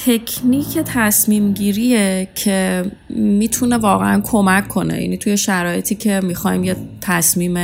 تکنیک 0.06 0.80
تصمیم 0.86 1.54
گیریه 1.54 2.28
که 2.36 2.92
می‌تونه 3.10 3.78
واقعا 3.78 4.22
کمک 4.22 4.68
کنه. 4.68 5.02
یعنی 5.02 5.18
توی 5.18 5.38
شرایطی 5.38 5.96
که 5.96 6.20
می‌خوایم 6.24 6.64
یه 6.64 6.76
تصمیم 7.02 7.58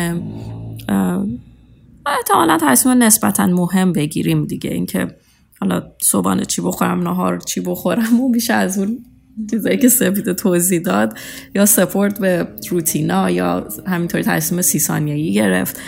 احتمالا 2.05 2.57
تصمیم 2.61 3.03
نسبتا 3.03 3.47
مهم 3.47 3.93
بگیریم 3.93 4.45
دیگه. 4.45 4.69
اینکه 4.69 5.07
حالا 5.61 5.83
صبحانه 6.01 6.45
چی 6.45 6.61
بخورم 6.61 7.07
نهار 7.07 7.39
چی 7.39 7.61
بخورم 7.61 8.21
و 8.21 8.29
میشه 8.29 8.53
از 8.53 8.77
اون 8.77 9.05
چیزایی 9.51 9.77
که 9.77 9.89
سپید 9.89 10.33
توضیح 10.33 10.81
داد. 10.81 11.17
یا 11.55 11.65
سپورت 11.65 12.19
به 12.19 12.47
روتینا 12.69 13.29
یا 13.29 13.67
همینطوری 13.85 14.23
تصمیم 14.23 14.61
سی 14.61 14.79
ثانیه‌ای 14.79 15.33
گرفت. 15.33 15.79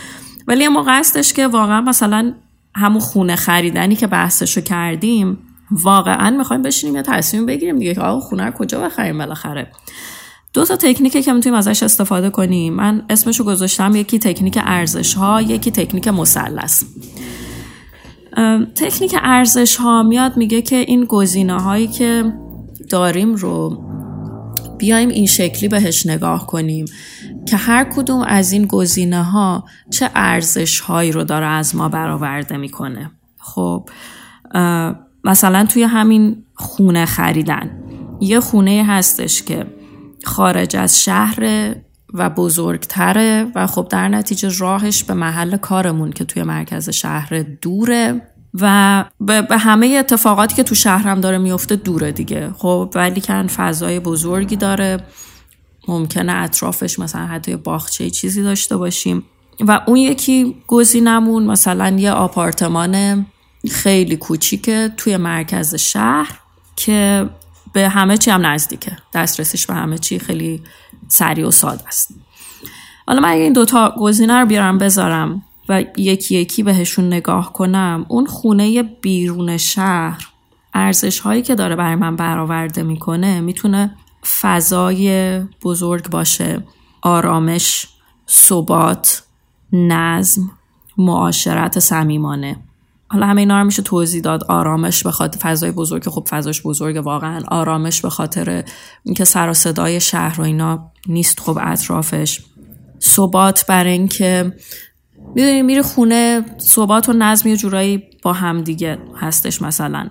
ولی 0.47 0.65
اما 0.65 0.85
قصدش 0.87 1.33
که 1.33 1.47
واقعا 1.47 1.81
مثلا 1.81 2.33
همون 2.75 2.99
خونه 2.99 3.35
خریدنی 3.35 3.95
که 3.95 4.07
بحثشو 4.07 4.61
کردیم 4.61 5.37
واقعا 5.71 6.37
می‌خوایم 6.37 6.61
بشینیم 6.61 6.95
یا 6.95 7.01
تصمیم 7.01 7.45
بگیریم 7.45 7.79
دیگه 7.79 7.95
که 7.95 8.01
آقا 8.01 8.19
خونه 8.19 8.45
رو 8.45 8.51
کجا 8.51 8.79
بخریم 8.79 9.17
بالاخره. 9.17 9.71
دو 10.53 10.65
تا 10.65 10.75
تکنیک 10.75 11.25
که 11.25 11.33
می‌تونیم 11.33 11.57
ازش 11.57 11.83
استفاده 11.83 12.29
کنیم. 12.29 12.73
من 12.73 13.05
اسمشو 13.09 13.43
گذاشتم 13.43 13.95
یکی 13.95 14.19
تکنیک 14.19 14.59
ارزش 14.61 15.13
ها 15.13 15.41
یکی 15.41 15.71
تکنیک 15.71 16.07
مثلث. 16.07 16.83
تکنیک 18.75 19.15
ارزش 19.23 19.75
ها 19.75 20.03
میاد 20.03 20.37
میگه 20.37 20.61
که 20.61 20.75
این 20.75 21.05
گزینه 21.05 21.61
هایی 21.61 21.87
که 21.87 22.33
داریم 22.89 23.35
رو 23.35 23.83
بیایم 24.79 25.09
این 25.09 25.25
شکلی 25.25 25.67
بهش 25.67 26.05
نگاه 26.05 26.47
کنیم 26.47 26.85
که 27.47 27.57
هر 27.57 27.83
کدوم 27.83 28.23
از 28.27 28.51
این 28.51 28.65
گزینه 28.65 29.23
ها 29.23 29.65
چه 29.89 30.09
ارزش 30.15 30.79
هایی 30.79 31.11
رو 31.11 31.23
داره 31.23 31.45
از 31.45 31.75
ما 31.75 31.89
برآورده 31.89 32.57
می‌کنه. 32.57 33.11
خب 33.37 33.89
مثلا 35.23 35.65
توی 35.65 35.83
همین 35.83 36.43
خونه 36.53 37.05
خریدن 37.05 37.83
یه 38.21 38.39
خونه 38.39 38.85
هستش 38.87 39.43
که 39.43 39.65
خارج 40.23 40.75
از 40.75 41.03
شهر 41.03 41.75
و 42.13 42.29
بزرگتره 42.29 43.51
و 43.55 43.67
خب 43.67 43.87
در 43.89 44.07
نتیجه 44.07 44.49
راهش 44.57 45.03
به 45.03 45.13
محل 45.13 45.57
کارمون 45.57 46.11
که 46.11 46.25
توی 46.25 46.43
مرکز 46.43 46.89
شهر 46.89 47.45
دوره. 47.61 48.21
و 48.53 49.05
به 49.19 49.57
همه 49.57 49.95
اتفاقاتی 49.99 50.55
که 50.55 50.63
تو 50.63 50.75
شهرم 50.75 51.21
داره 51.21 51.37
میفته 51.37 51.75
دوره 51.75 52.11
دیگه. 52.11 52.51
خب 52.57 52.91
ولی 52.95 53.21
کن 53.21 53.47
فضای 53.47 53.99
بزرگی 53.99 54.55
داره. 54.55 54.97
ممکنه 55.87 56.33
اطرافش 56.33 56.99
مثلا 56.99 57.25
حتی 57.25 57.55
باغچه 57.55 58.09
چیزی 58.09 58.43
داشته 58.43 58.77
باشیم. 58.77 59.23
و 59.59 59.81
اون 59.87 59.97
یکی 59.97 60.55
گزینمون 60.67 61.43
مثلا 61.43 61.89
یه 61.89 62.11
آپارتمان 62.11 63.25
خیلی 63.71 64.17
کوچیکه 64.17 64.91
توی 64.97 65.17
مرکز 65.17 65.75
شهر 65.75 66.39
که 66.75 67.29
به 67.73 67.89
همه 67.89 68.17
چی 68.17 68.31
هم 68.31 68.45
نزدیکه. 68.45 68.97
دسترسش 69.13 69.65
به 69.65 69.73
همه 69.73 69.97
چی 69.97 70.19
خیلی 70.19 70.63
سریع 71.07 71.47
و 71.47 71.51
ساده 71.51 71.87
است. 71.87 72.15
حالا 73.07 73.19
من 73.19 73.29
این 73.29 73.53
دوتا 73.53 73.95
گزینه 73.97 74.33
رو 74.33 74.45
بیارم 74.45 74.77
بذارم. 74.77 75.43
و 75.69 75.83
یکی 75.97 76.35
یکی 76.35 76.63
بهشون 76.63 77.07
نگاه 77.07 77.53
کنم. 77.53 78.05
اون 78.07 78.25
خونه 78.25 78.83
بیرون 78.83 79.57
شهر 79.57 80.27
ارزش 80.73 81.19
هایی 81.19 81.41
که 81.41 81.55
داره 81.55 81.75
برای 81.75 81.95
من 81.95 82.15
برآورده 82.15 82.83
می‌کنه 82.83 83.39
می‌تونه 83.39 83.95
فضای 84.41 85.39
بزرگ 85.63 86.09
باشه. 86.09 86.63
آرامش 87.01 87.87
ثبات 88.29 89.23
نظم 89.73 90.51
معاشرت 90.97 91.79
صمیمانه. 91.79 92.59
حالا 93.07 93.27
همه 93.27 93.41
اینا 93.41 93.59
رو 93.59 93.65
میشه 93.65 93.81
توضیح 93.81 94.21
داد. 94.21 94.43
آرامش 94.43 95.03
به 95.03 95.11
خاطر 95.11 95.39
فضای 95.39 95.71
بزرگ 95.71 96.09
خب 96.09 96.27
فضاش 96.29 96.61
بزرگ 96.61 97.05
واقعا. 97.05 97.41
آرامش 97.47 98.01
به 98.01 98.09
خاطر 98.09 98.63
اینکه 99.03 99.25
سر 99.25 99.49
و 99.49 99.53
صدای 99.53 99.99
شهر 99.99 100.41
و 100.41 100.43
اینا 100.43 100.91
نیست 101.07 101.39
خب 101.39 101.57
اطرافش. 101.61 102.41
ثبات 103.01 103.65
برای 103.67 103.91
اینکه 103.91 104.53
می‌دونی 105.35 105.61
میره 105.61 105.81
خونه 105.81 106.41
ثبات 106.59 107.09
و 107.09 107.13
نظم 107.13 107.49
یه 107.49 107.57
جورایی 107.57 108.03
با 108.23 108.33
هم 108.33 108.61
دیگه 108.61 108.97
هستش 109.17 109.61
مثلا. 109.61 110.09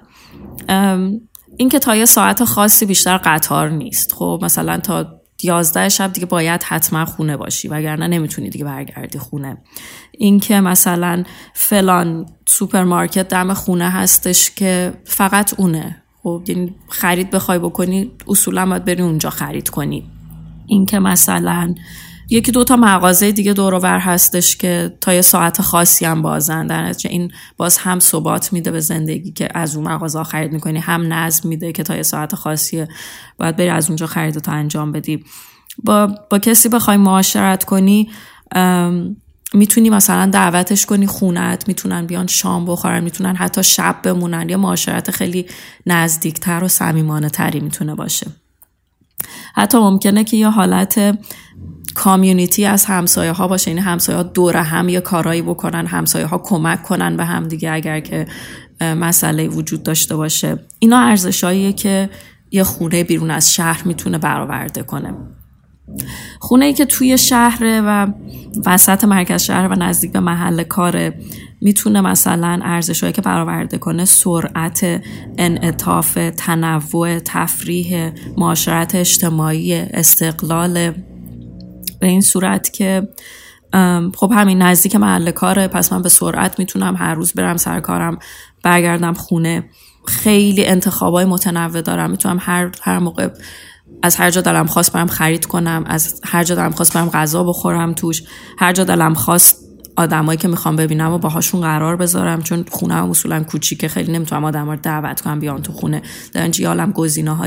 اینکه 1.56 1.78
تا 1.78 1.96
یه 1.96 2.04
ساعت 2.04 2.44
خاصی 2.44 2.86
بیشتر 2.86 3.16
قطار 3.16 3.70
نیست. 3.70 4.12
خب 4.12 4.40
مثلا 4.42 4.78
تا 4.78 5.06
یازده 5.42 5.88
شب 5.88 6.12
دیگه 6.12 6.26
باید 6.26 6.62
حتما 6.62 7.04
خونه 7.04 7.36
باشی 7.36 7.68
وگرنه 7.68 8.06
نمی‌تونی 8.06 8.50
دیگه 8.50 8.64
برگردی 8.64 9.18
خونه. 9.18 9.58
اینکه 10.18 10.60
مثلا 10.60 11.22
فلان 11.54 12.26
سوپرمارکت 12.46 13.28
دم 13.28 13.54
خونه 13.54 13.90
هستش 13.90 14.50
که 14.50 14.92
فقط 15.04 15.54
اونه. 15.60 16.02
خب 16.22 16.42
یعنی 16.46 16.74
خرید 16.88 17.30
بخوای 17.30 17.58
بکنی 17.58 18.12
اصولا 18.28 18.66
باید 18.66 18.84
بری 18.84 19.02
اونجا 19.02 19.30
خرید 19.30 19.68
کنی. 19.68 20.10
اینکه 20.66 20.98
مثلا 20.98 21.74
یکی 22.30 22.52
دوتا 22.52 22.76
مغازه 22.76 23.32
دیگه 23.32 23.52
دور 23.52 23.98
هستش 23.98 24.56
که 24.56 24.96
تا 25.00 25.14
یه 25.14 25.20
ساعت 25.20 25.62
خاصی 25.62 26.04
هم 26.04 26.22
بازن. 26.22 26.66
در 26.66 26.94
این 27.04 27.32
باز 27.56 27.78
هم 27.78 28.00
ثبات 28.00 28.52
میده 28.52 28.70
به 28.70 28.80
زندگی 28.80 29.32
که 29.32 29.48
از 29.54 29.76
اون 29.76 29.88
مغازه 29.88 30.24
خرید 30.24 30.52
می‌کنی 30.52 30.78
هم 30.78 31.12
نظم 31.12 31.48
میده 31.48 31.72
که 31.72 31.82
تا 31.82 31.96
یه 31.96 32.02
ساعت 32.02 32.34
خاصیه 32.34 32.88
باید 33.38 33.56
بری 33.56 33.68
از 33.68 33.88
اونجا 33.88 34.06
خرید 34.06 34.38
تا 34.38 34.52
انجام 34.52 34.92
بدی. 34.92 35.24
با, 35.84 36.14
با 36.30 36.38
کسی 36.38 36.68
بخوای 36.68 36.96
معاشرت 36.96 37.64
کنی 37.64 38.10
می‌تونی 39.54 39.90
مثلا 39.90 40.30
دعوتش 40.30 40.86
کنی 40.86 41.06
خونت 41.06 41.68
می‌تونن 41.68 42.06
بیان 42.06 42.26
شام 42.26 42.66
بخورن 42.66 43.04
می‌تونن 43.04 43.36
حتی 43.36 43.62
شب 43.62 43.96
بمونن. 44.02 44.48
یا 44.48 44.58
معاشرت 44.58 45.10
خیلی 45.10 45.46
نزدیکتر 45.86 46.64
و 46.64 46.68
صمیمانه 46.68 47.30
تری 47.30 47.60
می‌تونه 47.60 47.94
باشه. 47.94 48.26
حتی 49.54 49.78
ممکنه 49.78 50.24
که 50.24 50.36
یه 50.36 50.48
حالت 50.48 51.18
کامیونیتی 51.98 52.64
از 52.64 52.84
همسایه 52.84 53.32
ها 53.32 53.48
باشه. 53.48 53.70
این 53.70 53.78
یعنی 53.78 53.90
همسایه 53.90 54.16
ها 54.16 54.22
دور 54.22 54.56
هم 54.56 54.88
یه 54.88 55.00
کارایی 55.00 55.42
بکنن 55.42 55.86
همسایه 55.86 56.26
ها 56.26 56.38
کمک 56.38 56.82
کنن 56.82 57.16
به 57.16 57.24
هم 57.24 57.48
دیگه 57.48 57.72
اگر 57.72 58.00
که 58.00 58.26
مسئله 58.80 59.48
وجود 59.48 59.82
داشته 59.82 60.16
باشه. 60.16 60.58
اینا 60.78 60.98
ارزشاییه 60.98 61.72
که 61.72 62.10
یه 62.50 62.64
خونه 62.64 63.04
بیرون 63.04 63.30
از 63.30 63.54
شهر 63.54 63.82
می‌تونه 63.84 64.18
برآورده 64.18 64.82
کنه. 64.82 65.14
خونه 66.40 66.64
ای 66.64 66.72
که 66.72 66.84
توی 66.84 67.18
شهر 67.18 67.58
و 67.62 68.06
وسط 68.66 69.04
مرکز 69.04 69.42
شهر 69.42 69.68
و 69.68 69.74
نزدیک 69.74 70.12
به 70.12 70.20
محل 70.20 70.62
کاره 70.62 71.20
می‌تونه 71.60 72.00
مثلا 72.00 72.60
ارزشهایی 72.62 73.12
که 73.12 73.22
برآورده 73.22 73.78
کنه 73.78 74.04
سرعت 74.04 75.02
انعطاف 75.38 76.18
تنوع 76.36 77.18
تفریح 77.18 78.10
معاشرت 78.36 78.94
اجتماعی 78.94 79.74
استقلال 79.74 80.92
به 82.00 82.06
این 82.06 82.20
صورت 82.20 82.72
که 82.72 83.08
خب 84.16 84.32
همین 84.34 84.62
نزدیک 84.62 84.96
محل 84.96 85.30
کاره 85.30 85.68
پس 85.68 85.92
من 85.92 86.02
به 86.02 86.08
سرعت 86.08 86.58
می‌تونم 86.58 86.96
هر 86.96 87.14
روز 87.14 87.32
برم 87.32 87.56
سر 87.56 87.80
کارم 87.80 88.18
برگردم 88.62 89.14
خونه. 89.14 89.70
خیلی 90.06 90.66
انتخابای 90.66 91.24
متنوع 91.24 91.80
دارم. 91.80 92.10
می‌تونم 92.10 92.38
هر 92.40 92.70
هر 92.82 92.98
موقع 92.98 93.28
از 94.02 94.16
هر 94.16 94.30
جا 94.30 94.40
دلم 94.40 94.66
خواست 94.66 94.92
برم 94.92 95.06
خرید 95.06 95.46
کنم 95.46 95.84
از 95.86 96.20
هر 96.24 96.44
جا 96.44 96.54
دلم 96.54 96.70
خواست 96.70 96.94
برم 96.94 97.08
غذا 97.08 97.44
بخورم 97.44 97.92
توش 97.92 98.22
هر 98.58 98.72
جا 98.72 98.84
دلم 98.84 99.14
خواست 99.14 99.64
آدمایی 99.96 100.38
که 100.38 100.48
می‌خوام 100.48 100.76
ببینم 100.76 101.12
و 101.12 101.18
باهاشون 101.18 101.60
قرار 101.60 101.96
بذارم 101.96 102.42
چون 102.42 102.64
خونه 102.70 102.94
هم 102.94 103.10
اصولا 103.10 103.42
کوچیکه 103.42 103.88
خیلی 103.88 104.12
نمی‌تونم 104.12 104.44
آدم 104.44 104.70
رو 104.70 104.76
دعوت 104.76 105.20
کنم 105.20 105.40
بیان 105.40 105.62
تو 105.62 105.72
خونه. 105.72 106.02
در 106.32 106.42
اینجا 106.42 106.62
یالم 106.64 106.92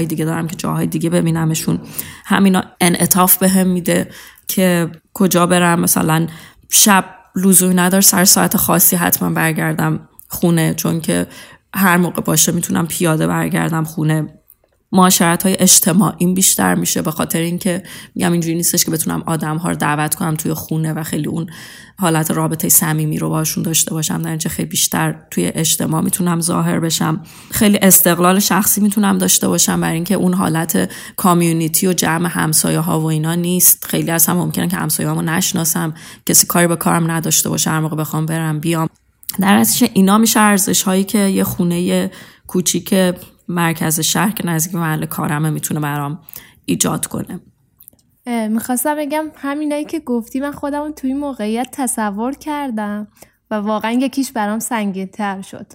دیگه 0.08 0.26
دارم 0.26 0.48
که 0.48 0.56
جاهای 0.56 0.88
دیگه 0.88 1.10
ببینمشون. 1.10 1.80
همینا 2.26 2.64
انعطاف 2.82 3.38
بهم 3.38 3.68
میده. 3.68 4.10
که 4.56 4.92
کجا 5.14 5.46
برم 5.46 5.80
مثلا 5.80 6.28
شب 6.70 7.06
لزومی 7.36 7.74
نداره 7.74 8.02
سر 8.02 8.26
ساعت 8.26 8.58
خاصی 8.58 8.96
حتما 8.96 9.30
برگردم 9.30 10.10
خونه 10.28 10.74
چون 10.74 11.02
که 11.02 11.28
هر 11.76 11.98
موقع 11.98 12.22
باشه 12.22 12.52
می‌تونم 12.52 12.88
پیاده 12.88 13.28
برگردم 13.28 13.84
خونه. 13.84 14.41
معاشرت 14.92 15.44
های 15.44 15.58
اجتماعی 15.60 16.34
بیشتر 16.34 16.76
میشه 16.76 17.02
به 17.02 17.12
خاطر 17.12 17.40
اینکه 17.40 17.84
میگم 18.16 18.32
اینجوری 18.32 18.56
نیستش 18.56 18.86
که 18.86 18.92
بتونم 18.92 19.24
آدم 19.26 19.58
ها 19.58 19.70
رو 19.70 19.76
دعوت 19.76 20.16
کنم 20.16 20.36
توی 20.36 20.54
خونه 20.54 20.94
و 20.94 21.04
خیلی 21.04 21.28
اون 21.28 21.48
حالت 21.98 22.32
رابطه 22.32 22.70
صمیمی 22.70 23.20
رو 23.20 23.30
باشون 23.30 23.64
داشته 23.64 23.92
باشم 23.92 24.22
در 24.22 24.30
اینجا 24.30 24.50
خیلی 24.50 24.70
بیشتر 24.70 25.16
توی 25.32 25.52
اجتماع 25.56 26.02
می‌تونم 26.02 26.42
ظاهر 26.42 26.80
بشم. 26.80 27.22
خیلی 27.52 27.80
استقلال 27.82 28.40
شخصی 28.40 28.82
می‌تونم 28.82 29.18
داشته 29.18 29.48
باشم 29.48 29.82
برای 29.82 29.96
اینکه 29.96 30.16
اون 30.16 30.34
حالت 30.34 30.92
کامیونیتی 31.16 31.88
و 31.88 31.94
جمع 31.94 32.30
همسایه 32.30 32.80
ها 32.80 33.02
و 33.02 33.06
اینا 33.06 33.36
نیست. 33.36 33.86
خیلی 33.86 34.12
از 34.12 34.26
هم 34.26 34.38
ممکنه 34.38 34.68
که 34.68 34.78
همسایه 34.78 35.12
نشناسم 35.12 35.94
کسی 36.26 36.48
کاری 36.48 36.68
به 36.68 36.76
کارم 36.76 37.12
نداشته 37.12 37.50
باشه 37.50 37.70
هر 37.70 37.80
موقع 37.80 37.96
بخوام 37.96 38.26
برم 38.26 38.60
بیام. 38.60 38.90
در 39.40 39.66
اینا 39.94 40.18
میشه 40.18 40.40
ارزش 40.40 40.84
هایی 40.84 41.04
که 41.04 41.18
یه 41.18 41.44
خونه 41.44 42.12
کوچیک 42.48 42.94
مرکز 43.52 44.00
شهر 44.00 44.32
که 44.32 44.48
نزدیک 44.48 44.76
محل 44.76 45.06
کارمه 45.06 45.50
می‌تونه 45.50 45.80
برام 45.80 46.20
ایجاد 46.66 47.06
کنه. 47.06 47.40
می‌خواستم 48.50 48.96
بگم 48.96 49.26
همینایی 49.36 49.86
که 49.86 50.00
گفتی 50.00 50.40
من 50.40 50.52
خودم 50.52 50.92
توی 50.92 51.14
موقعیت 51.14 51.68
تصور 51.72 52.34
کردم 52.34 53.08
و 53.52 53.56
واقعا 53.56 53.92
یکیش 53.92 54.32
برام 54.32 54.60
سنگین 54.60 55.08
تر 55.08 55.42
شد. 55.42 55.68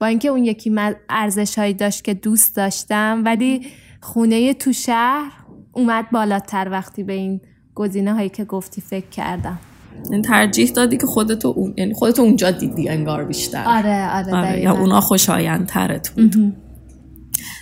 با 0.00 0.06
اینکه 0.06 0.28
اون 0.28 0.44
یکی 0.44 0.74
ارزش 1.08 1.58
هایی 1.58 1.74
داشت 1.74 2.04
که 2.04 2.14
دوست 2.14 2.56
داشتم 2.56 3.22
ولی 3.24 3.66
خونه 4.00 4.54
تو 4.54 4.72
شهر 4.72 5.32
اومد 5.72 6.10
بالاتر 6.10 6.68
وقتی 6.70 7.02
به 7.02 7.12
این 7.12 7.40
گزینه 7.74 8.14
هایی 8.14 8.28
که 8.28 8.44
گفتی 8.44 8.80
فکر 8.80 9.08
کردم. 9.08 9.58
این 9.94 10.12
یعنی 10.12 10.22
ترجیح 10.22 10.70
دادی 10.70 10.96
که 10.96 11.06
خودتو 11.06 11.48
اون 11.56 11.74
یعنی 11.76 11.94
خودتو 11.94 12.22
اونجا 12.22 12.50
دیدی 12.50 12.88
انگار 12.88 13.24
بیشتر. 13.24 13.64
آره 13.66 14.16
آره, 14.16 14.34
آره 14.36 14.60
یا 14.60 14.72
اونا 14.72 15.00
خوشایندترت 15.00 16.08
بود. 16.08 16.56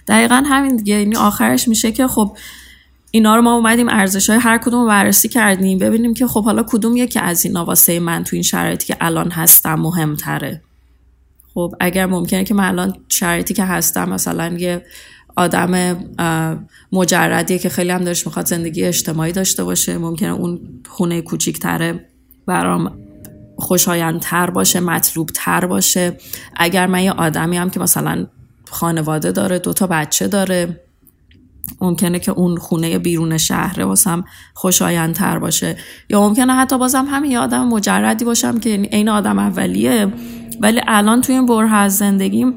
دقیقا 0.08 0.42
همین 0.46 0.76
دیگه. 0.76 0.94
یعنی 0.94 1.16
آخرش 1.16 1.68
میشه 1.68 1.92
که 1.92 2.06
خب 2.06 2.36
اینا 3.10 3.36
رو 3.36 3.42
ما 3.42 3.54
اومدیم 3.54 3.88
ارزش 3.88 4.30
های 4.30 4.38
هر 4.38 4.58
کدوم 4.58 4.80
رو 4.80 4.88
بررسی 4.88 5.28
کردیم 5.28 5.78
ببینیم 5.78 6.14
که 6.14 6.26
خب 6.26 6.44
حالا 6.44 6.64
کدوم 6.68 6.96
یکی 6.96 7.18
از 7.18 7.44
اینا 7.44 7.64
واسه 7.64 8.00
من 8.00 8.24
تو 8.24 8.36
این 8.36 8.42
شرایطی 8.42 8.86
که 8.86 8.96
الان 9.00 9.30
هستم 9.30 9.74
مهمتره. 9.74 10.62
خب 11.54 11.74
اگر 11.80 12.06
ممکنه 12.06 12.44
که 12.44 12.54
من 12.54 12.64
الان 12.64 12.96
شرایطی 13.08 13.54
که 13.54 13.64
هستم 13.64 14.08
مثلا 14.08 14.56
یه 14.58 14.84
آدم 15.36 15.96
مجردیه 16.92 17.58
که 17.58 17.68
خیلی 17.68 17.90
هم 17.90 18.04
داشت 18.04 18.26
می‌خواد 18.26 18.46
زندگی 18.46 18.84
اجتماعی 18.84 19.32
داشته 19.32 19.64
باشه 19.64 19.98
ممکنه 19.98 20.28
اون 20.28 20.60
خونه 20.88 21.22
کوچیکتره 21.22 22.08
برام 22.46 22.98
خوشایندتر 23.56 24.50
باشه 24.50 24.80
مطلوبتر 24.80 25.66
باشه. 25.66 26.16
اگر 26.56 26.86
من 26.86 27.02
یه 27.02 27.12
آدمی 27.12 27.56
هم 27.56 27.70
که 27.70 27.80
مثلا 27.80 28.26
خانواده 28.72 29.32
داره 29.32 29.58
دوتا 29.58 29.86
بچه 29.86 30.28
داره. 30.28 30.80
ممکنه 31.80 32.18
که 32.18 32.32
اون 32.32 32.56
خونه 32.56 32.98
بیرون 32.98 33.38
شهره 33.38 33.84
واسم 33.84 34.24
خوشایندتر 34.54 35.38
باشه. 35.38 35.76
یا 36.10 36.28
ممکنه 36.28 36.52
حتی 36.52 36.78
بازم 36.78 37.04
همین 37.10 37.30
یه 37.30 37.38
آدم 37.38 37.68
مجردی 37.68 38.24
باشم 38.24 38.60
که 38.60 38.70
این 38.70 39.08
آدم 39.08 39.38
اولیه. 39.38 40.12
ولی 40.60 40.80
الان 40.88 41.20
توی 41.20 41.34
این 41.34 41.46
بره 41.46 41.74
از 41.74 41.96
زندگیم 41.96 42.54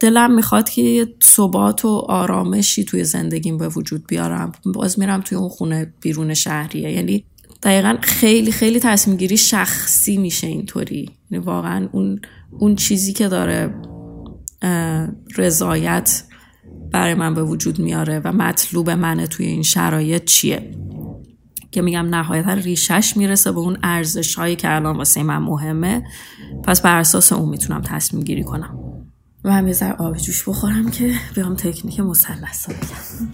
دلم 0.00 0.34
می‌خواد 0.34 0.68
که 0.68 1.08
ثبات 1.24 1.84
و 1.84 1.88
آرامشی 2.08 2.84
توی 2.84 3.04
زندگیم 3.04 3.58
به 3.58 3.68
وجود 3.68 4.06
بیارم. 4.06 4.52
باز 4.64 4.98
میرم 4.98 5.20
توی 5.20 5.38
اون 5.38 5.48
خونه 5.48 5.94
بیرون 6.00 6.34
شهریه. 6.34 6.90
یعنی 6.92 7.24
دقیقا 7.62 7.96
خیلی 8.00 8.52
خیلی 8.52 8.80
تصمیم 8.80 9.16
گیری 9.16 9.36
شخصی 9.36 10.16
میشه 10.16 10.46
اینطوری. 10.46 11.10
یعنی 11.30 11.44
واقعا 11.44 11.88
اون 11.92 12.20
اون 12.58 12.76
چیزی 12.76 13.12
که 13.12 13.28
داره 13.28 13.74
رضایت 15.36 16.22
برای 16.92 17.14
من 17.14 17.34
به 17.34 17.42
وجود 17.42 17.78
میاره 17.78 18.20
و 18.24 18.32
مطلوب 18.32 18.90
منه 18.90 19.26
توی 19.26 19.46
این 19.46 19.62
شرایط 19.62 20.24
چیه؟ 20.24 20.70
که 21.70 21.82
میگم 21.82 22.06
نهایتا 22.06 22.52
ریشش 22.52 23.16
می‌رسه 23.16 23.52
به 23.52 23.58
اون 23.58 23.78
ارزش 23.82 24.34
هایی 24.34 24.56
که 24.56 24.74
الان 24.74 24.96
واسه 24.96 25.22
من 25.22 25.38
مهمه. 25.38 26.02
پس 26.64 26.82
بر 26.82 26.98
اساس 26.98 27.32
اون 27.32 27.48
می‌تونم 27.48 27.80
تصمیم 27.80 28.24
گیری 28.24 28.44
کنم. 28.44 28.78
و 29.44 29.52
هم 29.52 29.66
یه 29.66 29.72
ذر 29.72 29.92
آب 29.92 30.16
جوش 30.16 30.48
بخورم 30.48 30.90
که 30.90 31.14
بیام 31.34 31.54
تکنیک 31.54 32.00
مسلس 32.00 32.68
بگم. 32.68 33.28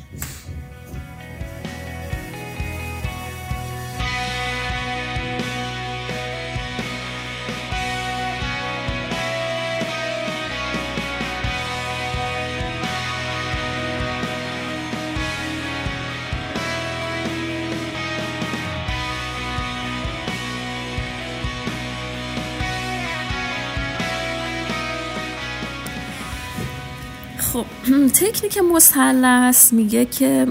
تکنیک 28.14 28.58
مثلث 28.58 29.72
میگه 29.72 30.04
که 30.04 30.46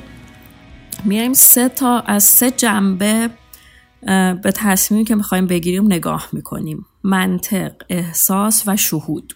میایم 1.05 1.33
سه 1.33 1.69
تا 1.69 1.99
از 1.99 2.23
سه 2.23 2.51
جنبه 2.51 3.29
به 4.43 4.51
تصمیمی 4.55 5.05
که 5.05 5.15
می‌خوایم 5.15 5.47
بگیریم 5.47 5.85
نگاه 5.85 6.29
می‌کنیم. 6.33 6.85
منطق 7.03 7.71
احساس 7.89 8.63
و 8.67 8.77
شهود. 8.77 9.33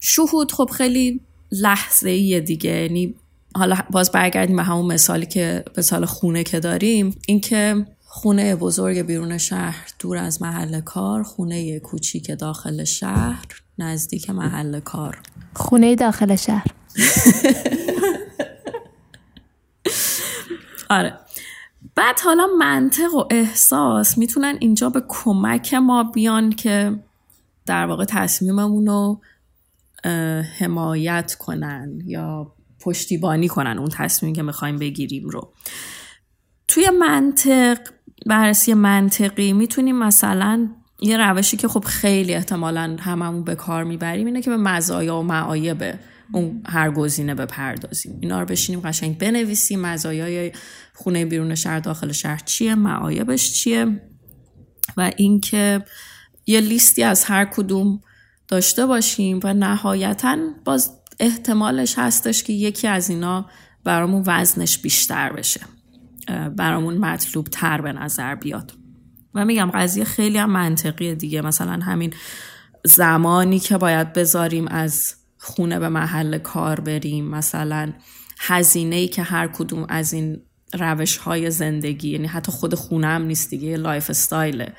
شهود 0.00 0.52
خب 0.52 0.70
خیلی 0.72 1.20
لحظه 1.52 2.10
ایه 2.10 2.40
دیگه. 2.40 2.70
یعنی 2.70 3.14
حالا 3.56 3.76
باز 3.90 4.12
برگردیم 4.12 4.56
به 4.56 4.62
همون 4.62 4.92
مثالی 4.92 5.26
که 5.26 5.64
مثال 5.78 6.04
خونه 6.04 6.42
که 6.42 6.60
داریم. 6.60 7.16
اینکه 7.26 7.86
خونه 8.04 8.56
بزرگ 8.56 9.02
بیرون 9.02 9.38
شهر 9.38 9.86
دور 9.98 10.16
از 10.16 10.42
محل 10.42 10.80
کار 10.80 11.22
خونه 11.22 11.80
کوچیک 11.80 12.30
داخل 12.38 12.84
شهر 12.84 13.46
نزدیک 13.78 14.30
محل 14.30 14.80
کار. 14.80 15.18
خونه 15.54 15.94
داخل 15.94 16.36
شهر. 16.36 16.66
آره. 20.90 21.18
بعد 21.94 22.20
حالا 22.20 22.46
منطق 22.58 23.14
و 23.14 23.24
احساس 23.30 24.18
می‌تونن 24.18 24.56
اینجا 24.60 24.90
به 24.90 25.02
کمک 25.08 25.74
ما 25.74 26.02
بیان 26.02 26.50
که 26.50 27.00
در 27.66 27.86
واقع 27.86 28.04
تصمیممون 28.04 28.86
رو 28.86 29.20
حمایت 30.58 31.34
کنن 31.34 32.00
یا 32.04 32.52
پشتیبانی 32.80 33.48
کنن 33.48 33.78
اون 33.78 33.88
تصمیمی 33.88 34.36
که 34.36 34.42
می‌خوایم 34.42 34.78
بگیریم 34.78 35.28
رو. 35.28 35.52
توی 36.68 36.90
منطق 36.90 37.78
بررسی 38.26 38.74
منطقی 38.74 39.52
می‌تونیم 39.52 39.98
مثلا 39.98 40.68
یه 41.00 41.16
روشی 41.16 41.56
که 41.56 41.68
خب 41.68 41.84
خیلی 41.84 42.34
احتمالا 42.34 42.96
هممون 43.00 43.44
به 43.44 43.54
کار 43.54 43.84
می‌بریم 43.84 44.26
اینه 44.26 44.42
که 44.42 44.50
به 44.50 44.56
مزایا 44.56 45.16
و 45.16 45.22
معایب 45.22 45.94
اون 46.32 46.62
هر 46.66 46.90
گزینه 46.90 47.34
بپردازیم. 47.34 48.18
اینا 48.20 48.40
رو 48.40 48.46
بشینیم 48.46 48.80
قشنگ 48.80 49.18
بنویسیم. 49.18 49.80
مزایای 49.80 50.52
خونه 50.94 51.24
بیرون 51.24 51.54
شهر 51.54 51.80
داخل 51.80 52.12
شهر 52.12 52.42
چیه؟ 52.44 52.74
معایبش 52.74 53.52
چیه؟ 53.52 54.00
و 54.96 55.10
اینکه 55.16 55.84
یه 56.46 56.60
لیستی 56.60 57.02
از 57.02 57.24
هر 57.24 57.44
کدوم 57.44 58.00
داشته 58.48 58.86
باشیم 58.86 59.40
و 59.44 59.54
نهایتا 59.54 60.36
باز 60.64 60.98
احتمالش 61.20 61.98
هستش 61.98 62.42
که 62.42 62.52
یکی 62.52 62.88
از 62.88 63.10
اینا 63.10 63.50
برامون 63.84 64.22
وزنش 64.26 64.78
بیشتر 64.78 65.32
بشه. 65.32 65.60
برامون 66.56 66.98
مطلوب 66.98 67.46
تر 67.46 67.80
به 67.80 67.92
نظر 67.92 68.34
بیاد. 68.34 68.72
و 69.34 69.44
میگم 69.44 69.70
قضیه 69.74 70.04
خیلی 70.04 70.38
هم 70.38 70.50
منطقیه 70.50 71.14
دیگه. 71.14 71.42
مثلا 71.42 71.72
همین 71.72 72.12
زمانی 72.84 73.58
که 73.58 73.78
باید 73.78 74.12
بذاریم 74.12 74.68
از 74.68 75.14
خونه 75.44 75.78
به 75.78 75.88
محل 75.88 76.38
کار 76.38 76.80
بریم. 76.80 77.24
مثلا 77.24 77.92
هزینه 78.38 78.96
ای 78.96 79.08
که 79.08 79.22
هر 79.22 79.48
کدوم 79.48 79.86
از 79.88 80.12
این 80.12 80.40
روش 80.74 81.16
های 81.16 81.50
زندگی 81.50 82.10
یعنی 82.10 82.26
حتی 82.26 82.52
خود 82.52 82.74
خونه 82.74 83.06
هم 83.06 83.22
نیست 83.22 83.50
دیگه 83.50 83.76
lifestyle 83.76 84.10
ه. 84.10 84.72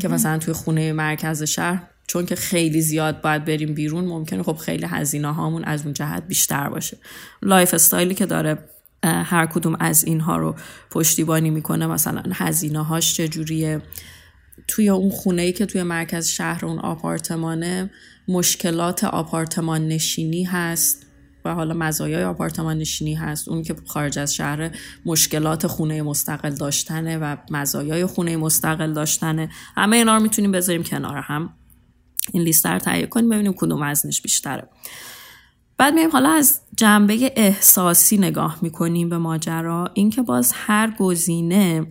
که 0.00 0.08
مثلا 0.08 0.38
توی 0.38 0.54
خونه 0.54 0.92
مرکز 0.92 1.42
شهر 1.42 1.82
چون 2.06 2.26
که 2.26 2.34
خیلی 2.34 2.80
زیاد 2.80 3.20
باید 3.20 3.44
بریم 3.44 3.74
بیرون 3.74 4.04
ممکنه 4.04 4.42
خب 4.42 4.56
خیلی 4.56 4.86
هزینه 4.86 5.34
هامون 5.34 5.64
از 5.64 5.84
اون 5.84 5.94
جهت 5.94 6.22
بیشتر 6.28 6.68
باشه. 6.68 6.96
lifestyle 7.42 7.74
ی 7.74 8.14
که 8.14 8.26
داره 8.26 8.58
هر 9.04 9.46
کدوم 9.46 9.76
از 9.80 10.04
اینها 10.04 10.36
رو 10.36 10.54
پشتیبانی 10.90 11.50
می‌کنه 11.50 11.86
مثلا 11.86 12.22
هزینه 12.32 12.84
هاش 12.84 13.14
چجوریه؟ 13.14 13.82
توی 14.68 14.88
اون 14.88 15.10
خونه 15.10 15.42
ای 15.42 15.52
که 15.52 15.66
توی 15.66 15.82
مرکز 15.82 16.28
شهر 16.28 16.66
اون 16.66 16.78
آپارتمانه 16.78 17.90
مشکلات 18.28 19.04
آپارتمان 19.04 19.88
نشینی 19.88 20.44
هست 20.44 21.06
و 21.44 21.54
حالا 21.54 21.74
مزایای 21.74 22.24
آپارتمان 22.24 22.78
نشینی 22.78 23.14
هست. 23.14 23.48
اون 23.48 23.62
که 23.62 23.76
خارج 23.86 24.18
از 24.18 24.34
شهر 24.34 24.70
مشکلات 25.06 25.66
خونه 25.66 26.02
مستقل 26.02 26.50
داشتنه 26.50 27.18
و 27.18 27.36
مزایای 27.50 28.06
خونه 28.06 28.36
مستقل 28.36 28.92
داشتنه. 28.92 29.48
همه 29.76 29.96
اینا 29.96 30.16
رو 30.16 30.22
می‌تونیم 30.22 30.52
بذاریم 30.52 30.82
کنار 30.82 31.18
هم. 31.18 31.54
این 32.32 32.42
لیست 32.42 32.66
رو 32.66 32.78
تهیه 32.78 33.06
کنیم 33.06 33.28
ببینیم 33.28 33.52
کدوم 33.52 33.82
وزنش 33.82 34.22
بیشتره. 34.22 34.68
بعد 35.78 35.94
میایم 35.94 36.10
حالا 36.10 36.30
از 36.30 36.60
جنبه 36.76 37.32
احساسی 37.36 38.16
نگاه 38.16 38.58
می‌کنیم 38.62 39.08
به 39.08 39.18
ماجرا. 39.18 39.90
اینکه 39.94 40.22
باز 40.22 40.52
هر 40.54 40.94
گزینه 40.98 41.86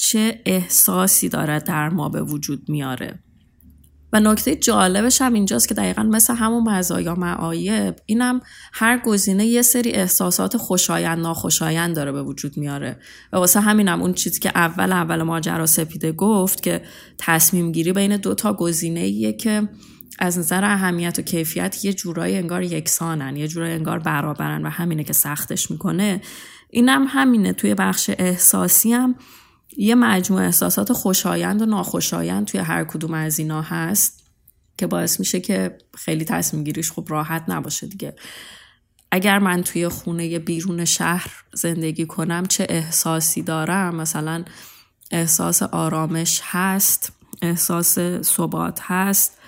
چه 0.00 0.40
احساسی 0.46 1.28
داره 1.28 1.58
در 1.58 1.88
ما 1.88 2.08
به 2.08 2.22
وجود 2.22 2.68
میاره. 2.68 3.18
و 4.12 4.20
نکته 4.20 4.56
جالبش 4.56 5.22
هم 5.22 5.32
اینجاست 5.32 5.68
که 5.68 5.74
دقیقا 5.74 6.02
مثل 6.02 6.34
همون 6.34 6.68
مزایا 6.68 7.14
معایب 7.14 7.96
اینم 8.06 8.40
هر 8.72 8.98
گزینه 8.98 9.46
یه 9.46 9.62
سری 9.62 9.90
احساسات 9.90 10.56
خوشایند 10.56 11.18
ناخوشایند 11.18 11.96
داره 11.96 12.12
به 12.12 12.22
وجود 12.22 12.56
میاره. 12.56 12.96
و 13.32 13.36
واسه 13.36 13.60
همینم 13.60 14.02
اون 14.02 14.14
چیزی 14.14 14.40
که 14.40 14.52
اول 14.54 14.92
اول 14.92 15.22
ماجرا 15.22 15.66
سپیده 15.66 16.12
گفت 16.12 16.62
که 16.62 16.82
تصمیم 17.18 17.72
گیری 17.72 17.92
بین 17.92 18.16
دو 18.16 18.34
تا 18.34 18.52
گزینه 18.52 19.00
ایه 19.00 19.32
که 19.32 19.68
از 20.18 20.38
نظر 20.38 20.64
اهمیت 20.64 21.18
و 21.18 21.22
کیفیت 21.22 21.84
یه 21.84 21.92
جورایی 21.92 22.36
انگار 22.36 22.62
یکسانن 22.62 23.36
یه 23.36 23.48
جورایی 23.48 23.74
انگار 23.74 23.98
برابرن 23.98 24.66
و 24.66 24.68
همینه 24.68 25.04
که 25.04 25.12
سختش 25.12 25.70
می‌کنه. 25.70 26.20
اینم 26.70 27.06
همینه 27.08 27.52
توی 27.52 27.74
بخش 27.74 28.10
احساسی 28.18 28.92
هم 28.92 29.14
یه 29.76 29.94
مجموع 29.94 30.42
احساسات 30.42 30.92
خوشایند 30.92 31.62
و 31.62 31.66
ناخوشایند 31.66 32.46
توی 32.46 32.60
هر 32.60 32.84
کدوم 32.84 33.14
از 33.14 33.38
اینا 33.38 33.62
هست 33.62 34.20
که 34.78 34.86
باعث 34.86 35.20
میشه 35.20 35.40
که 35.40 35.78
خیلی 35.94 36.24
تصمیم 36.24 36.64
گیریش 36.64 36.90
خوب 36.90 37.10
راحت 37.10 37.44
نباشه 37.48 37.86
دیگه. 37.86 38.14
اگر 39.10 39.38
من 39.38 39.62
توی 39.62 39.88
خونه 39.88 40.38
بیرون 40.38 40.84
شهر 40.84 41.30
زندگی 41.52 42.06
کنم 42.06 42.46
چه 42.46 42.66
احساسی 42.68 43.42
دارم؟ 43.42 43.94
مثلا 43.94 44.44
احساس 45.10 45.62
آرامش 45.62 46.40
هست 46.44 47.12
احساس 47.42 47.98
ثبات 48.22 48.80
هست. 48.82 49.38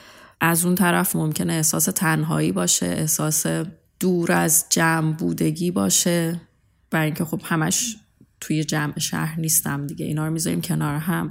از 0.41 0.65
اون 0.65 0.75
طرف 0.75 1.17
ممکنه 1.17 1.53
احساس 1.53 1.85
تنهایی 1.85 2.53
باشه 2.53 2.87
احساس 2.87 3.47
دور 4.01 4.33
از 4.33 4.67
جمع 4.71 5.13
بودگی 5.13 5.71
باشه. 5.71 6.41
برای 6.91 7.07
اینکه 7.07 7.25
خب 7.25 7.41
همش 7.45 7.97
توی 8.43 8.65
جمع 8.65 8.99
شهر 8.99 9.41
نیستم 9.41 9.87
دیگه. 9.87 10.07
اینا 10.07 10.27
رو 10.27 10.33
می‌ذاریم 10.33 10.61
کنار 10.61 10.97
هم. 10.97 11.31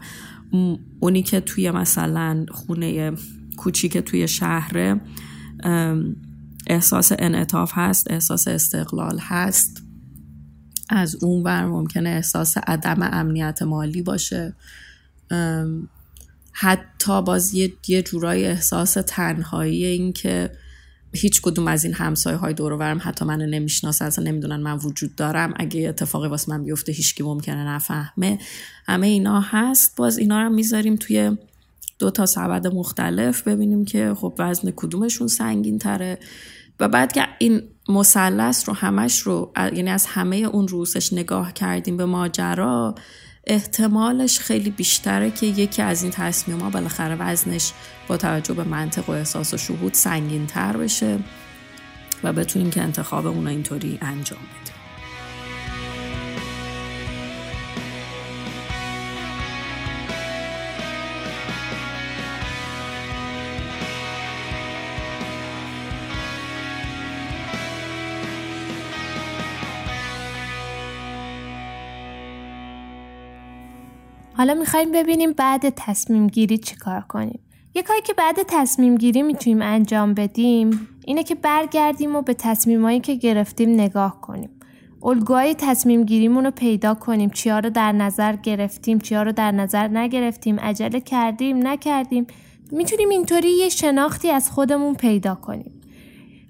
اونی 1.00 1.24
که 1.24 1.40
توی 1.40 1.72
مثلا 1.72 2.46
خونه 2.52 3.12
کوچیک 3.58 3.98
توی 3.98 4.28
شهر 4.28 5.00
احساس 6.68 7.12
انعطاف 7.20 7.72
هست 7.76 8.12
احساس 8.12 8.48
استقلال 8.48 9.20
هست. 9.22 9.84
از 10.90 11.24
اون 11.24 11.44
ور 11.44 11.66
ممکنه 11.66 12.10
احساس 12.10 12.58
عدم 12.58 12.98
امنیت 13.02 13.62
مالی 13.62 14.02
باشه. 14.02 14.56
حتی 16.52 17.22
باز 17.22 17.54
یه, 17.54 18.02
جورای 18.02 18.46
احساس 18.46 18.98
تنهایی 19.08 19.86
این 19.86 20.14
که 20.14 20.52
هیچ 21.14 21.42
کدوم 21.42 21.68
از 21.68 21.84
این 21.84 21.94
همسایه 21.94 22.38
های 22.38 22.54
دور 22.54 22.74
ورم 22.74 23.00
حتی 23.04 23.26
منو 23.26 23.46
نمی‌شناسه 23.46 24.06
اصلا 24.06 24.26
نمی‌دونن 24.26 24.56
من 24.56 24.78
وجود 24.78 25.16
دارم. 25.16 25.54
اگه 25.56 25.90
اتفاقی 25.90 26.28
واسه 26.28 26.50
من 26.52 26.64
بیفته 26.64 26.92
هیچکی 26.92 27.24
ممکنه 27.24 27.68
نفهمه. 27.68 28.40
همه 28.86 29.08
اینا 29.08 29.42
هست. 29.42 29.96
باز 29.96 30.18
اینا 30.18 30.44
رو 30.44 30.50
می‌ذاریم 30.50 30.96
توی 30.96 31.38
دو 32.00 32.10
تا 32.12 32.26
سبد 32.26 32.68
مختلف 32.68 33.48
ببینیم 33.48 33.86
که 33.86 34.14
خب 34.18 34.34
وزن 34.40 34.72
کدومشون 34.76 35.28
سنگین 35.28 35.80
تره 35.80 36.20
و 36.80 36.88
بعد 36.88 37.14
که 37.14 37.28
این 37.40 37.62
مثلث 37.90 38.70
رو 38.70 38.76
همش 38.76 39.20
رو 39.20 39.52
یعنی 39.58 39.90
از 39.90 40.06
همه 40.06 40.36
اون 40.36 40.68
روسش 40.68 41.14
نگاه 41.14 41.54
کردیم 41.54 41.98
به 41.98 42.06
ماجرا 42.06 42.96
احتمالش 43.48 44.40
خیلی 44.40 44.70
بیشتره 44.70 45.32
که 45.32 45.46
یکی 45.46 45.82
از 45.82 46.04
این 46.04 46.12
تصمیم 46.12 46.60
ها 46.60 46.70
بالاخره 46.70 47.16
وزنش 47.16 47.72
با 48.08 48.18
توجه 48.18 48.54
به 48.54 48.64
منطق 48.64 49.10
و 49.10 49.12
احساس 49.12 49.54
و 49.54 49.58
شهود 49.58 49.94
سنگین 49.94 50.48
تر 50.48 50.78
بشه 50.78 51.20
و 52.24 52.34
بتونیم 52.34 52.70
که 52.70 52.82
انتخاب 52.82 53.26
اونا 53.28 53.50
اینطوری 53.50 54.00
انجام 54.02 54.40
بدیم 54.40 54.71
حالا 74.42 74.54
می‌خوایم 74.54 74.92
ببینیم 74.92 75.32
بعد 75.32 75.70
تصمیم 75.70 76.28
گیری 76.28 76.58
چی 76.58 76.76
کار 76.76 77.02
کنیم. 77.02 77.40
یه 77.76 77.84
کاری 77.84 78.02
که 78.02 78.14
بعد 78.14 78.36
تصمیم 78.48 78.96
گیری 78.96 79.22
می‌تونیم 79.22 79.62
انجام 79.62 80.14
بدیم 80.14 80.88
اینه 81.06 81.24
که 81.24 81.36
برگردیم 81.36 82.16
و 82.16 82.22
به 82.22 82.34
تصمیمایی 82.34 83.00
که 83.00 83.16
گرفتیم 83.16 83.70
نگاه 83.70 84.22
کنیم. 84.22 84.50
الگوهای 85.04 85.56
تصمیم 85.56 86.04
گیریمون 86.04 86.46
رو 86.46 86.52
پیدا 86.52 86.94
کنیم 86.94 87.30
چیا 87.30 87.60
رو 87.60 87.70
در 87.70 87.92
نظر 87.92 88.36
گرفتیم 88.36 89.00
چیا 89.00 89.24
رو 89.24 89.32
در 89.32 89.52
نظر 89.52 89.88
نگرفتیم 89.88 90.60
عجله 90.60 91.00
کردیم 91.00 91.68
نکردیم 91.68 92.28
می‌تونیم 92.72 93.10
اینطوری 93.10 93.50
یه 93.50 93.70
شناختی 93.70 94.30
از 94.30 94.52
خودمون 94.52 94.96
پیدا 94.96 95.36
کنیم 95.36 95.82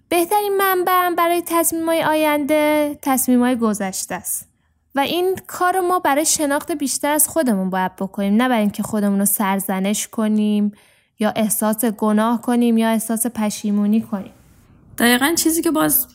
بهترین 0.10 0.58
منبع 0.58 1.16
برای 1.18 1.44
تصمیم 1.46 1.86
های 1.86 2.04
آینده 2.04 2.98
تصمیم 3.02 3.40
های 3.40 3.56
گذشته 3.56 4.16
است 4.16 4.51
و 4.96 5.00
این 5.00 5.36
کار 5.48 5.80
ما 5.80 6.00
برای 6.00 6.26
شناخت 6.26 6.72
بیشتر 6.72 7.12
از 7.12 7.28
خودمون 7.28 7.70
باید 7.70 7.96
بکنیم. 7.96 8.36
نه 8.36 8.50
برای 8.50 8.62
اینکه 8.62 8.84
خودمون 8.84 9.20
رو 9.20 9.26
سرزنش 9.26 10.08
کنیم 10.08 10.72
یا 11.20 11.34
احساس 11.36 11.86
گناه 11.86 12.42
کنیم 12.42 12.78
یا 12.78 12.90
احساس 12.90 13.28
پشیمونی 13.28 14.02
کنیم. 14.02 14.32
دقیقا 14.98 15.34
چیزی 15.38 15.62
که 15.62 15.72
باز 15.72 16.08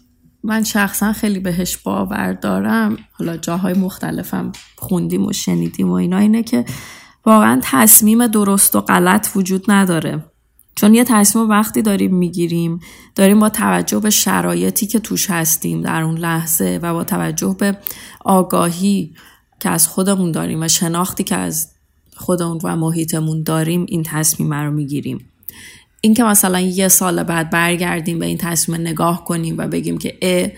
من 0.42 0.64
شخصا 0.64 1.12
خیلی 1.12 1.38
بهش 1.38 1.76
باور 1.76 2.32
دارم 2.32 2.96
حالا 3.12 3.36
جاهای 3.36 3.74
مختلفم 3.74 4.52
خوندیم 4.76 5.26
و 5.26 5.32
شنیدیم 5.32 5.90
و 5.90 5.92
اینا 5.92 6.18
اینه 6.18 6.42
که 6.42 6.64
واقعا 7.24 7.60
تصمیم 7.62 8.26
درست 8.26 8.76
و 8.76 8.80
غلط 8.80 9.28
وجود 9.36 9.70
نداره. 9.70 10.24
چون 10.76 10.94
یه 10.94 11.04
تصمیم 11.04 11.48
وقتی 11.48 11.82
داریم 11.82 12.14
می‌گیریم 12.14 12.80
داریم 13.14 13.40
با 13.40 13.48
توجه 13.48 14.00
به 14.00 14.10
شرایطی 14.10 14.86
که 14.86 14.98
توش 14.98 15.30
هستیم 15.30 15.82
در 15.82 16.02
اون 16.02 16.18
لحظه 16.18 16.78
و 16.82 16.92
با 16.92 17.04
توجه 17.04 17.56
به 17.58 17.78
آگاهی 18.24 19.14
که 19.60 19.70
از 19.70 19.88
خودمون 19.88 20.32
داریم 20.32 20.62
و 20.62 20.68
شناختی 20.68 21.24
که 21.24 21.36
از 21.36 21.68
خودمون 22.16 22.60
و 22.64 22.76
محیطمون 22.76 23.42
داریم 23.42 23.86
این 23.88 24.02
تصمیم 24.02 24.54
رو 24.54 24.70
می‌گیریم. 24.70 25.30
این 26.00 26.14
که 26.14 26.24
مثلا 26.24 26.60
یه 26.60 26.88
سال 26.88 27.22
بعد 27.22 27.50
برگردیم 27.50 28.18
به 28.18 28.26
این 28.26 28.38
تصمیم 28.38 28.80
نگاه 28.80 29.24
کنیم 29.24 29.54
و 29.58 29.68
بگیم 29.68 29.98
که 29.98 30.18
اه 30.22 30.48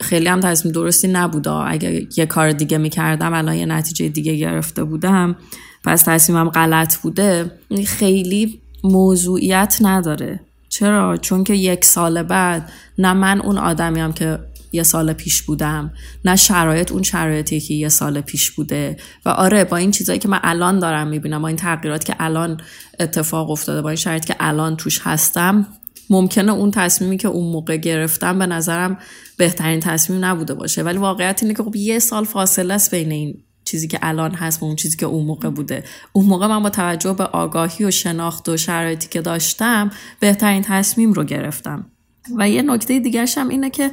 خیلی 0.00 0.28
هم 0.28 0.40
تصمیم 0.40 0.74
درستی 0.74 1.08
نبوده 1.08 1.50
اگر 1.50 1.92
یه 2.16 2.26
کار 2.26 2.52
دیگه 2.52 2.78
می‌کردم 2.78 3.34
الان 3.34 3.56
یه 3.56 3.66
نتیجه 3.66 4.08
دیگه 4.08 4.36
گرفته 4.36 4.84
بودم 4.84 5.36
پس 5.84 6.02
تصمیمم 6.02 6.48
غلط 6.48 6.96
بوده 6.96 7.52
خیلی 7.86 8.60
موضوعیت 8.84 9.78
نداره. 9.80 10.40
چرا؟ 10.68 11.16
چون 11.16 11.44
که 11.44 11.54
یک 11.54 11.84
سال 11.84 12.22
بعد 12.22 12.72
نه 12.98 13.12
من 13.12 13.40
اون 13.40 13.58
آدمیم 13.58 14.12
که 14.12 14.38
یه 14.72 14.82
سال 14.82 15.12
پیش 15.12 15.42
بودم 15.42 15.92
نه 16.24 16.36
شرایط 16.36 16.92
اون 16.92 17.02
شرایطی 17.02 17.60
که 17.60 17.74
یه 17.74 17.88
سال 17.88 18.20
پیش 18.20 18.50
بوده. 18.50 18.96
و 19.24 19.28
آره 19.28 19.64
با 19.64 19.76
این 19.76 19.90
چیزایی 19.90 20.18
که 20.18 20.28
من 20.28 20.40
الان 20.42 20.78
دارم 20.78 21.08
می‌بینم 21.08 21.42
با 21.42 21.48
این 21.48 21.56
تغییرات 21.56 22.04
که 22.04 22.16
الان 22.18 22.60
اتفاق 23.00 23.50
افتاده 23.50 23.82
با 23.82 23.88
این 23.88 23.96
شرایط 23.96 24.24
که 24.24 24.36
الان 24.40 24.76
توش 24.76 25.00
هستم 25.02 25.66
ممکنه 26.10 26.52
اون 26.52 26.70
تصمیمی 26.70 27.16
که 27.16 27.28
اون 27.28 27.52
موقع 27.52 27.76
گرفتم 27.76 28.38
به 28.38 28.46
نظرم 28.46 28.98
بهترین 29.36 29.80
تصمیم 29.80 30.24
نبوده 30.24 30.54
باشه. 30.54 30.82
ولی 30.82 30.98
واقعیت 30.98 31.42
اینه 31.42 31.54
که 31.54 31.62
خب 31.62 31.76
یه 31.76 31.98
سال 31.98 32.24
فاصله 32.24 32.74
است 32.74 32.94
بین 32.94 33.12
این 33.12 33.42
چیزی 33.70 33.88
که 33.88 33.98
الان 34.02 34.34
هست 34.34 34.62
و 34.62 34.64
اون 34.64 34.76
چیزی 34.76 34.96
که 34.96 35.06
اون 35.06 35.26
موقع 35.26 35.50
بوده. 35.50 35.84
اون 36.12 36.26
موقع 36.26 36.46
من 36.46 36.62
با 36.62 36.70
توجه 36.70 37.12
به 37.12 37.24
آگاهی 37.24 37.84
و 37.84 37.90
شناخت 37.90 38.48
و 38.48 38.56
شرایطی 38.56 39.08
که 39.08 39.20
داشتم 39.20 39.90
بهترین 40.20 40.62
تصمیم 40.62 41.12
رو 41.12 41.24
گرفتم. 41.24 41.90
و 42.36 42.48
یه 42.48 42.62
نکته 42.62 42.98
دیگرش 42.98 43.38
هم 43.38 43.48
اینه 43.48 43.70
که 43.70 43.90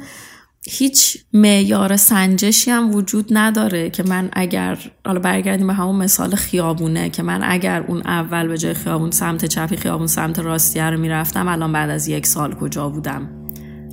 هیچ 0.70 1.18
معیار 1.32 1.96
سنجشی 1.96 2.70
هم 2.70 2.94
وجود 2.94 3.26
نداره 3.30 3.90
که 3.90 4.02
من 4.02 4.28
اگر 4.32 4.78
حالا 5.06 5.20
برگردیم 5.20 5.66
به 5.66 5.72
همون 5.72 5.96
مثال 5.96 6.34
خیابونه 6.34 7.10
که 7.10 7.22
من 7.22 7.40
اگر 7.44 7.84
اون 7.88 8.00
اول 8.00 8.48
به 8.48 8.58
جای 8.58 8.74
خیابون 8.74 9.10
سمت 9.10 9.44
چپی 9.44 9.76
خیابون 9.76 10.06
سمت 10.06 10.38
راستیه 10.38 10.84
رو 10.84 11.00
می‌رفتم 11.00 11.48
الان 11.48 11.72
بعد 11.72 11.90
از 11.90 12.08
یک 12.08 12.26
سال 12.26 12.54
کجا 12.54 12.88
بودم؟ 12.88 13.28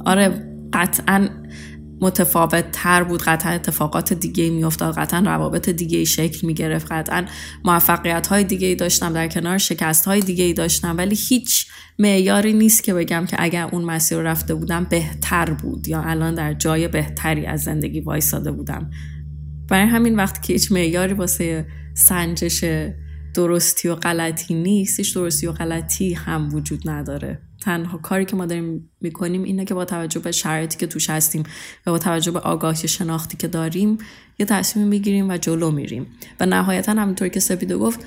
آره 0.05 0.51
قطعا 0.73 1.29
متفاوت 2.01 2.65
تر 2.71 3.03
بود. 3.03 3.21
قطعا 3.21 3.51
اتفاقات 3.51 4.13
دیگه 4.13 4.49
میافتاد. 4.49 4.95
قطعا 4.95 5.19
روابط 5.19 5.69
دیگه 5.69 6.03
شکل 6.03 6.47
می‌گرفت. 6.47 6.91
قطعا 6.91 7.25
موفقیت 7.65 8.27
های 8.27 8.43
دیگه 8.43 8.75
داشتم. 8.75 9.13
در 9.13 9.27
کنار 9.27 9.57
شکست 9.57 10.05
های 10.05 10.19
دیگه 10.19 10.53
داشتم. 10.53 10.97
ولی 10.97 11.17
هیچ 11.29 11.67
معیاری 11.99 12.53
نیست 12.53 12.83
که 12.83 12.93
بگم 12.93 13.25
که 13.25 13.37
اگر 13.39 13.69
اون 13.71 13.83
مسیر 13.83 14.17
رفته 14.17 14.55
بودم 14.55 14.83
بهتر 14.83 15.53
بود 15.53 15.87
یا 15.87 16.01
الان 16.01 16.35
در 16.35 16.53
جای 16.53 16.87
بهتری 16.87 17.45
از 17.45 17.61
زندگی 17.61 17.99
وایساده 17.99 18.51
بودم. 18.51 18.91
برای 19.69 19.87
همین 19.87 20.15
وقت 20.15 20.43
که 20.43 20.53
هیچ 20.53 20.71
معیاری 20.71 21.13
واسه 21.13 21.67
سنجش 21.93 22.65
درستی 23.33 23.87
و 23.87 23.95
غلطی 23.95 24.53
نیست 24.53 24.99
هیچ 24.99 25.15
درستی 25.15 25.47
و 25.47 25.51
غلطی 25.51 26.13
هم 26.13 26.49
وجود 26.53 26.89
نداره. 26.89 27.41
تنها 27.65 27.97
کاری 27.97 28.25
که 28.25 28.35
ما 28.35 28.45
داریم 28.45 28.89
می‌کنیم 29.01 29.43
اینه 29.43 29.65
که 29.65 29.73
با 29.73 29.85
توجه 29.85 30.19
به 30.19 30.31
شرایطی 30.31 30.77
که 30.77 30.87
توش 30.87 31.09
هستیم 31.09 31.43
و 31.85 31.91
با 31.91 31.97
توجه 31.97 32.31
به 32.31 32.39
آگاهی 32.39 32.87
شناختی 32.87 33.37
که 33.37 33.47
داریم 33.47 33.97
یه 34.39 34.45
تصمیم 34.45 34.87
می‌گیریم 34.87 35.29
و 35.29 35.37
جلو 35.37 35.71
میریم. 35.71 36.07
و 36.39 36.45
نهایتا 36.45 36.91
همینطور 36.91 37.27
که 37.27 37.39
سپیده 37.39 37.77
گفت 37.77 37.99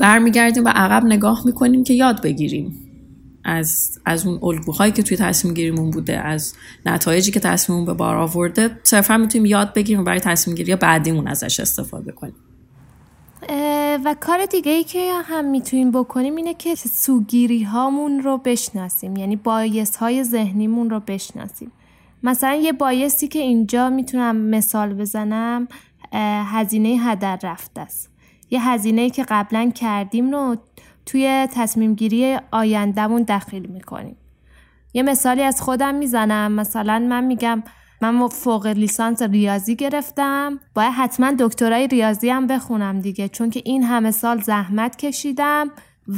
برمیگردیم 0.00 0.64
و 0.64 0.68
عقب 0.68 1.04
نگاه 1.04 1.42
می‌کنیم 1.46 1.84
که 1.84 1.94
یاد 1.94 2.22
بگیریم 2.22 2.84
از, 3.44 3.98
از 4.04 4.26
اون 4.26 4.38
الگوهایی 4.42 4.92
که 4.92 5.02
توی 5.02 5.16
تصمیم 5.16 5.54
گیریمون 5.54 5.90
بوده 5.90 6.18
از 6.18 6.54
نتایجی 6.86 7.30
که 7.30 7.40
تصمیممون 7.40 7.86
به 7.86 7.94
بار 7.94 8.16
آورده. 8.16 8.70
صرفا 8.82 9.16
می‌تونیم 9.16 9.46
یاد 9.46 9.74
بگیریم 9.74 10.00
و 10.00 10.04
برای 10.04 10.20
تصمیم 10.20 10.56
گیری 10.56 10.76
بعدیمون 10.76 11.28
ازش 11.28 11.60
استفاده 11.60 12.12
کنیم. 12.12 12.34
و 14.04 14.14
کار 14.20 14.46
دیگه 14.46 14.72
ای 14.72 14.84
که 14.84 15.12
هم 15.24 15.44
می‌تونیم 15.44 15.90
بکنیم 15.90 16.36
اینه 16.36 16.54
که 16.54 16.74
سوگیری 16.74 17.62
هامون 17.62 18.20
رو 18.20 18.38
بشناسیم. 18.38 19.16
یعنی 19.16 19.36
بایس 19.36 19.96
های 19.96 20.24
ذهنیمون 20.24 20.90
رو 20.90 21.00
بشناسیم. 21.00 21.72
مثلا 22.22 22.54
یه 22.54 22.72
بایستی 22.72 23.28
که 23.28 23.38
اینجا 23.38 23.90
می‌تونم 23.90 24.36
مثال 24.36 24.94
بزنم 24.94 25.68
هزینه 26.52 26.88
هدر 26.88 27.38
رفته 27.42 27.80
است. 27.80 28.10
یه 28.50 28.68
هزینه 28.68 29.10
که 29.10 29.24
قبلا 29.28 29.70
کردیم 29.74 30.30
رو 30.30 30.56
توی 31.06 31.48
تصمیم 31.54 31.94
گیری 31.94 32.36
آیندهمون 32.50 33.22
دخیل 33.22 33.66
می‌کنیم. 33.66 34.16
یه 34.94 35.02
مثالی 35.02 35.42
از 35.42 35.62
خودم 35.62 35.94
می‌زنم. 35.94 36.52
مثلا 36.52 36.98
من 36.98 37.24
میگم 37.24 37.62
من 38.00 38.28
فوق 38.28 38.66
لیسانس 38.66 39.22
ریاضی 39.22 39.76
گرفتم. 39.76 40.60
باید 40.74 40.92
حتما 40.92 41.32
دکترای 41.38 41.86
ریاضی 41.86 42.30
هم 42.30 42.46
بخونم 42.46 43.00
دیگه 43.00 43.28
چون 43.28 43.50
که 43.50 43.62
این 43.64 43.82
همه 43.82 44.10
سال 44.10 44.40
زحمت 44.40 44.96
کشیدم 44.96 45.70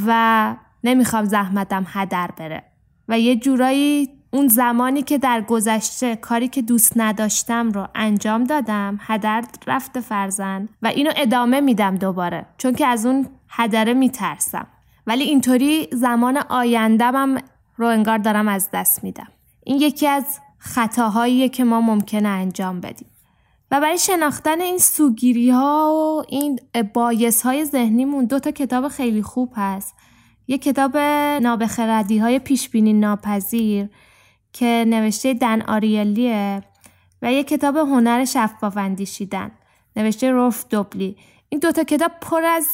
و 0.07 0.55
نمی‌خوام 0.83 1.25
زحمتم 1.25 1.85
هدر 1.87 2.29
بره. 2.37 2.63
و 3.07 3.19
یه 3.19 3.35
جورایی 3.35 4.09
اون 4.33 4.47
زمانی 4.47 5.01
که 5.01 5.17
در 5.17 5.41
گذشته 5.41 6.15
کاری 6.15 6.47
که 6.47 6.61
دوست 6.61 6.93
نداشتم 6.95 7.71
رو 7.71 7.87
انجام 7.95 8.43
دادم 8.43 8.99
هدر 9.01 9.43
رفته 9.67 9.99
فرزن 9.99 10.69
و 10.81 10.87
اینو 10.87 11.11
ادامه 11.15 11.61
میدم 11.61 11.95
دوباره 11.95 12.45
چون 12.57 12.73
که 12.73 12.87
از 12.87 13.05
اون 13.05 13.27
هدره 13.49 13.93
میترسم. 13.93 14.67
ولی 15.07 15.23
اینطوری 15.23 15.87
زمان 15.91 16.37
آیندهمم 16.37 17.37
رو 17.77 17.87
انگار 17.87 18.17
دارم 18.17 18.47
از 18.47 18.69
دست 18.73 19.03
میدم. 19.03 19.27
این 19.63 19.77
یکی 19.77 20.07
از 20.07 20.39
خطاهایی 20.63 21.49
که 21.49 21.63
ما 21.63 21.81
ممکنه 21.81 22.27
انجام 22.27 22.81
بدیم. 22.81 23.07
و 23.71 23.81
برای 23.81 23.97
شناختن 23.97 24.61
این 24.61 24.77
سوگیری 24.77 25.49
ها 25.49 25.93
و 25.93 26.23
این 26.29 26.59
بایس 26.93 27.41
های 27.41 27.65
ذهنیمون 27.65 28.25
دو 28.25 28.39
تا 28.39 28.51
کتاب 28.51 28.87
خیلی 28.87 29.21
خوب 29.21 29.53
هست. 29.55 29.95
یه 30.47 30.57
کتاب 30.57 30.97
نابخردی 31.41 32.17
های 32.17 32.39
پیشبینی 32.39 32.93
ناپذیر 32.93 33.89
که 34.53 34.85
نوشته 34.87 35.33
دن 35.33 35.61
آریلیه 35.61 36.63
و 37.21 37.33
یه 37.33 37.43
کتاب 37.43 37.77
هنر 37.77 38.25
شفاف 38.25 38.77
اندیشیدن 38.77 39.51
نوشته 39.95 40.31
روف 40.31 40.65
دوبلی. 40.69 41.17
این 41.49 41.59
دوتا 41.59 41.83
کتاب 41.83 42.11
پر 42.21 42.45
از 42.45 42.67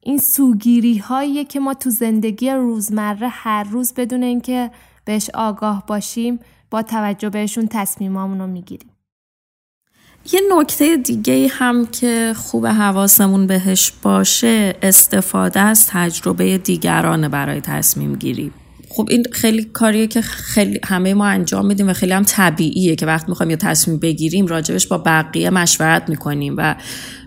این 0.00 0.18
سوگیری 0.18 0.98
هایی 0.98 1.44
که 1.44 1.60
ما 1.60 1.74
تو 1.74 1.90
زندگی 1.90 2.50
روزمره 2.50 3.28
هر 3.28 3.64
روز 3.64 3.94
بدون 3.94 4.22
اینکه 4.22 4.70
بهش 5.04 5.30
آگاه 5.34 5.86
باشیم 5.86 6.40
با 6.70 6.82
توجه 6.82 7.30
بهشون 7.30 7.68
تصمیمامون 7.70 8.38
رو 8.38 8.46
می‌گیریم. 8.46 8.90
یه 10.32 10.40
نکته 10.58 10.96
دیگه 10.96 11.48
هم 11.50 11.86
که 11.86 12.34
خوب 12.36 12.66
حواسمون 12.66 13.46
بهش 13.46 13.92
باشه 14.02 14.74
استفاده 14.82 15.60
از 15.60 15.86
تجربه 15.86 16.58
دیگران 16.58 17.28
برای 17.28 17.60
تصمیم 17.60 18.16
گیری. 18.16 18.52
خب 18.88 19.06
این 19.10 19.24
خیلی 19.32 19.64
کاریه 19.64 20.06
که 20.06 20.22
خیلی 20.22 20.80
همه 20.84 21.14
ما 21.14 21.26
انجام 21.26 21.66
میدیم 21.66 21.88
و 21.88 21.92
خیلی 21.92 22.12
هم 22.12 22.22
طبیعیه 22.22 22.96
که 22.96 23.06
وقت 23.06 23.28
می‌خوایم 23.28 23.50
یه 23.50 23.56
تصمیم 23.56 23.98
بگیریم 23.98 24.46
راجبش 24.46 24.86
با 24.86 24.98
بقیه 24.98 25.50
مشورت 25.50 26.08
می‌کنیم 26.08 26.54
و 26.58 26.74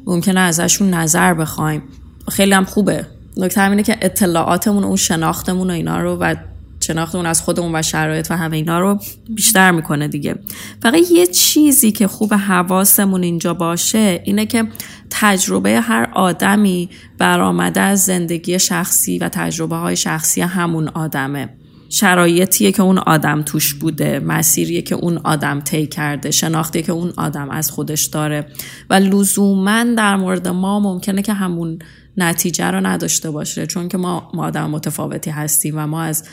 ممکنه 0.06 0.40
ازشون 0.40 0.90
نظر 0.90 1.34
بخوایم. 1.34 1.84
خیلی 2.30 2.54
هم 2.54 2.66
خوبه. 2.66 3.08
نکته 3.38 3.62
همینه 3.62 3.84
که 3.84 3.98
اطلاعاتمون 4.02 4.84
اون 4.84 4.96
شناختمون 4.96 5.70
و 5.70 5.74
اینا 5.74 6.02
رو 6.02 6.16
و 6.16 6.36
شناختمون 6.84 7.26
از 7.26 7.42
خودمون 7.42 7.76
و 7.76 7.82
شرایط 7.82 8.28
و 8.32 8.38
همه 8.38 8.58
اینا 8.58 8.80
رو 8.80 9.00
بیشتر 9.30 9.72
می‌کنه 9.72 10.08
دیگه. 10.08 10.36
فقط 10.82 11.12
یه 11.12 11.28
چیزی 11.28 11.92
که 11.92 12.08
خوب 12.08 12.34
حواسمون 12.34 13.24
اینجا 13.24 13.54
باشه 13.54 14.22
اینه 14.24 14.46
که 14.46 14.68
تجربه 15.10 15.82
هر 15.82 16.10
آدمی 16.14 16.90
برآمده 17.18 17.82
از 17.82 18.04
زندگی 18.04 18.60
شخصی 18.60 19.18
و 19.18 19.30
تجربه 19.30 19.76
های 19.76 19.96
شخصی 19.96 20.42
همون 20.42 20.88
آدمه. 20.88 21.50
شرایطیه 21.90 22.72
که 22.72 22.84
اون 22.84 22.98
آدم 22.98 23.42
توش 23.42 23.74
بوده 23.74 24.20
مسیریه 24.20 24.82
که 24.82 24.96
اون 24.96 25.18
آدم 25.18 25.60
طی 25.60 25.88
کرده 25.88 26.32
شناختیه 26.32 26.82
که 26.82 26.92
اون 26.92 27.14
آدم 27.18 27.50
از 27.50 27.72
خودش 27.72 28.06
داره. 28.06 28.46
و 28.90 28.94
لزوما 28.94 29.84
در 29.84 30.16
مورد 30.16 30.48
ما 30.48 30.80
ممکنه 30.80 31.22
که 31.22 31.34
همون 31.34 31.80
نتیجه 32.18 32.66
رو 32.66 32.88
نداشته 32.88 33.32
باشه 33.32 33.68
چون 33.68 33.88
که 33.88 33.98
ما, 33.98 34.32
ما 34.34 34.46
آدم 34.46 34.70
متفاوتی 34.70 35.30
هستیم 35.30 35.74
و 35.78 35.88
ما 35.88 36.02
از 36.02 36.24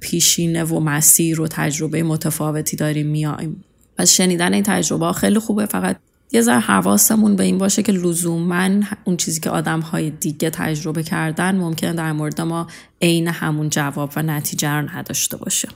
پیشینه 0.00 0.64
و 0.64 0.80
مسیر 0.80 1.40
و 1.40 1.48
تجربه 1.48 2.02
متفاوتی 2.02 2.76
داریم 2.76 3.06
میایم 3.06 3.64
پس 3.96 4.12
شنیدن 4.12 4.54
این 4.54 4.62
تجربه 4.62 5.12
خیلی 5.12 5.38
خوبه. 5.38 5.66
فقط 5.66 5.96
یه 6.32 6.42
ذره 6.42 6.58
حواسمون 6.58 7.36
به 7.36 7.44
این 7.44 7.58
باشه 7.58 7.82
که 7.82 7.92
لزوما 7.92 8.70
اون 9.04 9.16
چیزی 9.16 9.40
که 9.40 9.50
آدم 9.50 9.80
های 9.80 10.10
دیگه 10.10 10.50
تجربه 10.50 11.02
کردن 11.02 11.56
ممکنه 11.56 11.92
در 11.92 12.12
مورد 12.12 12.40
ما 12.40 12.66
عین 13.02 13.28
همون 13.28 13.70
جواب 13.70 14.12
و 14.16 14.22
نتیجه 14.22 14.68
رو 14.68 14.90
نداشته 14.96 15.36
باشه. 15.36 15.68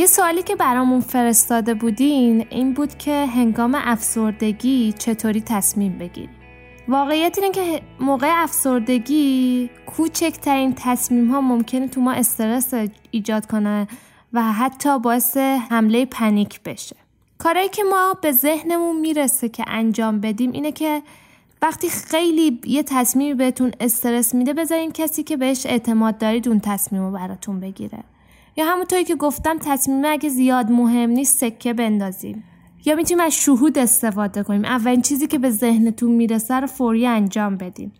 یه 0.00 0.06
سوالی 0.06 0.42
که 0.42 0.56
برامون 0.56 1.00
فرستاده 1.00 1.74
بودین 1.74 2.46
این 2.50 2.74
بود 2.74 2.98
که 2.98 3.26
هنگام 3.26 3.74
افسردگی 3.74 4.92
چطوری 4.92 5.40
تصمیم 5.40 5.98
بگیریم؟ 5.98 6.30
واقعیت 6.88 7.38
اینه 7.38 7.50
که 7.50 7.82
موقع 8.00 8.42
افسردگی 8.42 9.70
کوچکترین 9.86 10.74
تصمیم 10.76 11.30
ها 11.30 11.40
ممکنه 11.40 11.88
تو 11.88 12.00
ما 12.00 12.12
استرس 12.12 12.74
ایجاد 13.10 13.46
کنه 13.46 13.88
و 14.32 14.42
حتی 14.52 14.98
باعث 14.98 15.36
حمله 15.70 16.04
پنیک 16.04 16.60
بشه. 16.62 16.96
کارایی 17.38 17.68
که 17.68 17.82
ما 17.82 18.14
به 18.22 18.32
ذهنمون 18.32 19.00
می‌رسه 19.00 19.48
که 19.48 19.64
انجام 19.66 20.20
بدیم 20.20 20.52
اینه 20.52 20.72
که 20.72 21.02
وقتی 21.62 21.88
خیلی 21.88 22.60
یه 22.64 22.82
تصمیمی 22.82 23.34
بهتون 23.34 23.72
استرس 23.80 24.34
میده 24.34 24.52
بذارین 24.52 24.92
کسی 24.92 25.22
که 25.22 25.36
بهش 25.36 25.66
اعتماد 25.66 26.18
دارید 26.18 26.48
اون 26.48 26.60
تصمیم 26.60 27.02
رو 27.02 27.10
براتون 27.10 27.60
بگیره. 27.60 27.98
یا 28.56 28.64
همونطوری 28.64 29.04
که 29.04 29.14
گفتم 29.16 29.58
تصمیم 29.58 30.04
اگه 30.04 30.28
زیاد 30.28 30.70
مهم 30.70 31.10
نیست 31.10 31.38
سکه 31.38 31.72
بندازیم. 31.72 32.44
یا 32.84 32.94
می‌تونیم 32.94 33.24
از 33.24 33.34
شهود 33.34 33.78
استفاده 33.78 34.42
کنیم. 34.42 34.64
اولین 34.64 35.02
چیزی 35.02 35.26
که 35.26 35.38
به 35.38 35.50
ذهنتون 35.50 36.10
می‌رسه 36.10 36.54
رو 36.54 36.66
فوری 36.66 37.06
انجام 37.06 37.56
بدیم. 37.56 37.92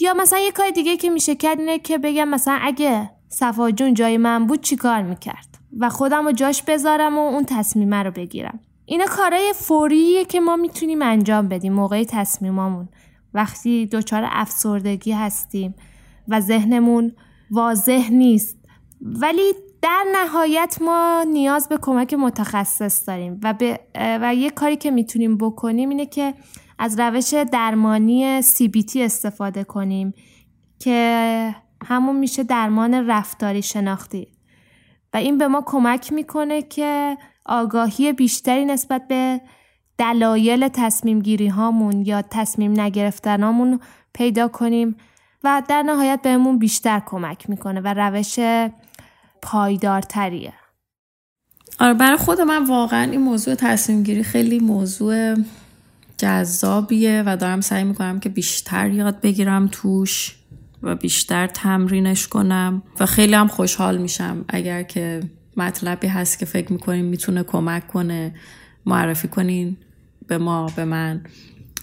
یا 0.00 0.14
مثلا 0.14 0.38
یه 0.38 0.52
کار 0.52 0.70
دیگه 0.70 0.96
که 0.96 1.10
میشه 1.10 1.34
کرد 1.34 1.58
اینه 1.58 1.78
که 1.78 1.98
بگم 1.98 2.28
مثلا 2.28 2.58
اگه 2.62 3.10
صفا 3.28 3.70
جون 3.70 3.94
جای 3.94 4.16
من 4.16 4.46
بود 4.46 4.60
چیکار 4.60 5.02
می‌کرد؟ 5.02 5.58
و 5.78 5.88
خودم 5.88 6.24
رو 6.24 6.32
جاش 6.32 6.62
بذارم 6.62 7.18
و 7.18 7.20
اون 7.20 7.44
تصمیمه 7.44 8.02
رو 8.02 8.10
بگیرم. 8.10 8.60
اینا 8.86 9.04
کارهای 9.06 9.52
فوریه 9.56 10.24
که 10.24 10.40
ما 10.40 10.56
می‌تونیم 10.56 11.02
انجام 11.02 11.48
بدیم 11.48 11.72
موقع 11.72 12.04
تصمیمامون. 12.04 12.88
وقتی 13.34 13.86
دچار 13.86 14.22
افسردگی 14.26 15.12
هستیم 15.12 15.74
و 16.28 16.40
ذهنمون 16.40 17.12
واضح 17.50 18.08
نیست. 18.10 18.58
ولی 19.00 19.52
در 19.84 20.04
نهایت 20.12 20.78
ما 20.80 21.24
نیاز 21.32 21.68
به 21.68 21.78
کمک 21.82 22.14
متخصص 22.14 23.08
داریم 23.08 23.40
و, 23.42 23.52
به 23.54 23.80
و 23.94 24.34
یه 24.34 24.50
کاری 24.50 24.76
که 24.76 24.90
می‌تونیم 24.90 25.38
بکنیم 25.38 25.88
اینه 25.88 26.06
که 26.06 26.34
از 26.78 27.00
روش 27.00 27.34
درمانی 27.34 28.42
CBT 28.42 28.96
استفاده 28.96 29.64
کنیم 29.64 30.14
که 30.78 31.54
همون 31.86 32.16
میشه 32.16 32.42
درمان 32.42 33.06
رفتاری 33.06 33.62
شناختی. 33.62 34.28
و 35.14 35.16
این 35.16 35.38
به 35.38 35.48
ما 35.48 35.62
کمک 35.66 36.12
می‌کنه 36.12 36.62
که 36.62 37.16
آگاهی 37.46 38.12
بیشتری 38.12 38.64
نسبت 38.64 39.08
به 39.08 39.40
دلایل 39.98 40.68
تصمیم 40.68 41.20
گیری 41.20 41.48
هامون 41.48 42.06
یا 42.06 42.22
تصمیم 42.22 42.80
نگرفتنامون 42.80 43.80
پیدا 44.14 44.48
کنیم 44.48 44.96
و 45.44 45.62
در 45.68 45.82
نهایت 45.82 46.22
بهمون 46.22 46.58
بیشتر 46.58 47.02
کمک 47.06 47.50
می‌کنه 47.50 47.80
و 47.80 47.94
روش 47.96 48.38
پایدارتریه. 49.44 50.52
آره 51.80 51.94
برای 51.94 52.16
خود 52.16 52.40
من 52.40 52.66
واقعا 52.66 53.10
این 53.10 53.20
موضوع 53.20 53.54
تصمیم 53.54 54.02
گیری 54.02 54.22
خیلی 54.22 54.58
موضوع 54.58 55.34
جذابیه 56.18 57.22
و 57.26 57.36
دارم 57.36 57.60
سعی 57.60 57.84
می‌کنم 57.84 58.20
که 58.20 58.28
بیشتر 58.28 58.90
یاد 58.90 59.20
بگیرم 59.20 59.68
توش 59.72 60.36
و 60.82 60.94
بیشتر 60.94 61.46
تمرینش 61.46 62.28
کنم 62.28 62.82
و 63.00 63.06
خیلی 63.06 63.34
هم 63.34 63.48
خوشحال 63.48 63.98
میشم 63.98 64.44
اگر 64.48 64.82
که 64.82 65.20
مطلبی 65.56 66.06
هست 66.06 66.38
که 66.38 66.46
فکر 66.46 66.72
می‌کنیم 66.72 67.04
می‌تونه 67.04 67.42
کمک 67.42 67.86
کنه 67.88 68.34
معرفی 68.86 69.28
کنین 69.28 69.76
به 70.26 70.38
ما 70.38 70.72
به 70.76 70.84
من. 70.84 71.24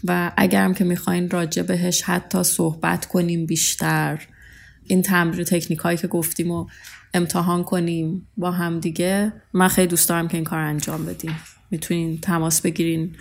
و 0.04 0.32
اگرم 0.38 0.74
که 0.74 0.84
می‌خواین 0.84 1.30
راجع 1.30 1.62
بهش 1.62 2.02
حتی 2.02 2.44
صحبت 2.44 3.06
کنیم 3.06 3.46
بیشتر. 3.46 4.28
این 4.84 5.02
تمرین 5.02 5.46
تکنیک 5.46 5.80
هایی 5.80 5.98
که 5.98 6.08
گفتیم 6.08 6.52
و 6.52 6.68
امتحان 7.14 7.64
کنیم 7.64 8.28
با 8.38 8.52
هم 8.52 8.80
دیگه. 8.80 9.34
من 9.54 9.68
خیلی 9.68 9.88
دوست 9.88 10.10
دارم 10.10 10.28
که 10.28 10.38
این 10.38 10.44
کار 10.44 10.60
انجام 10.60 11.06
بدیم. 11.06 11.36
می‌تونین 11.72 12.18
تماس 12.18 12.62
بگیرین 12.62 13.16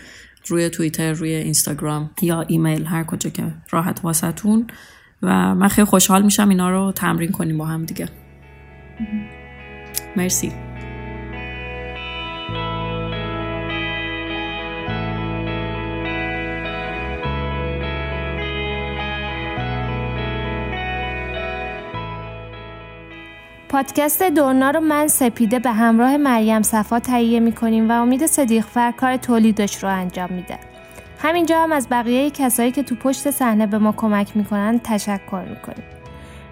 روی 0.47 0.71
توییتر 0.71 1.13
روی 1.13 1.35
اینستاگرام 1.35 2.11
یا 2.23 2.41
ایمیل 2.41 2.87
هر 2.87 3.05
کجا 3.05 3.31
که 3.31 3.45
راحت 3.71 4.01
واسطون 4.05 4.67
و 5.23 5.55
من 5.55 5.69
خیلی 5.69 5.85
خوشحال 5.85 6.23
میشم 6.23 6.49
اینا 6.49 6.71
رو 6.71 6.93
تمرین 6.93 7.33
کنیم 7.33 7.59
با 7.59 7.67
هم 7.67 7.85
دیگه. 7.85 8.09
مرسی. 10.17 10.53
پادکست 23.71 24.23
دورنا 24.23 24.71
رو 24.71 24.81
من 24.81 25.09
سپیده 25.09 25.59
به 25.59 25.71
همراه 25.71 26.17
مریم 26.17 26.63
صفا 26.63 26.99
تهیه 26.99 27.41
می‌کنیم 27.41 27.91
و 27.91 27.93
امید 27.93 28.27
صدیقفر 28.27 28.93
کار 28.93 29.17
تولیدش 29.17 29.83
رو 29.83 29.89
انجام 29.89 30.33
میده. 30.33 30.59
همینجا 31.19 31.63
هم 31.63 31.73
از 31.73 31.89
بقیه 31.91 32.31
کسایی 32.31 32.71
که 32.71 32.83
تو 32.83 32.95
پشت 32.95 33.31
صحنه 33.31 33.67
به 33.67 33.79
ما 33.79 33.93
کمک 33.93 34.37
می‌کنن 34.37 34.81
تشکر 34.85 35.43
می‌کنیم. 35.51 35.85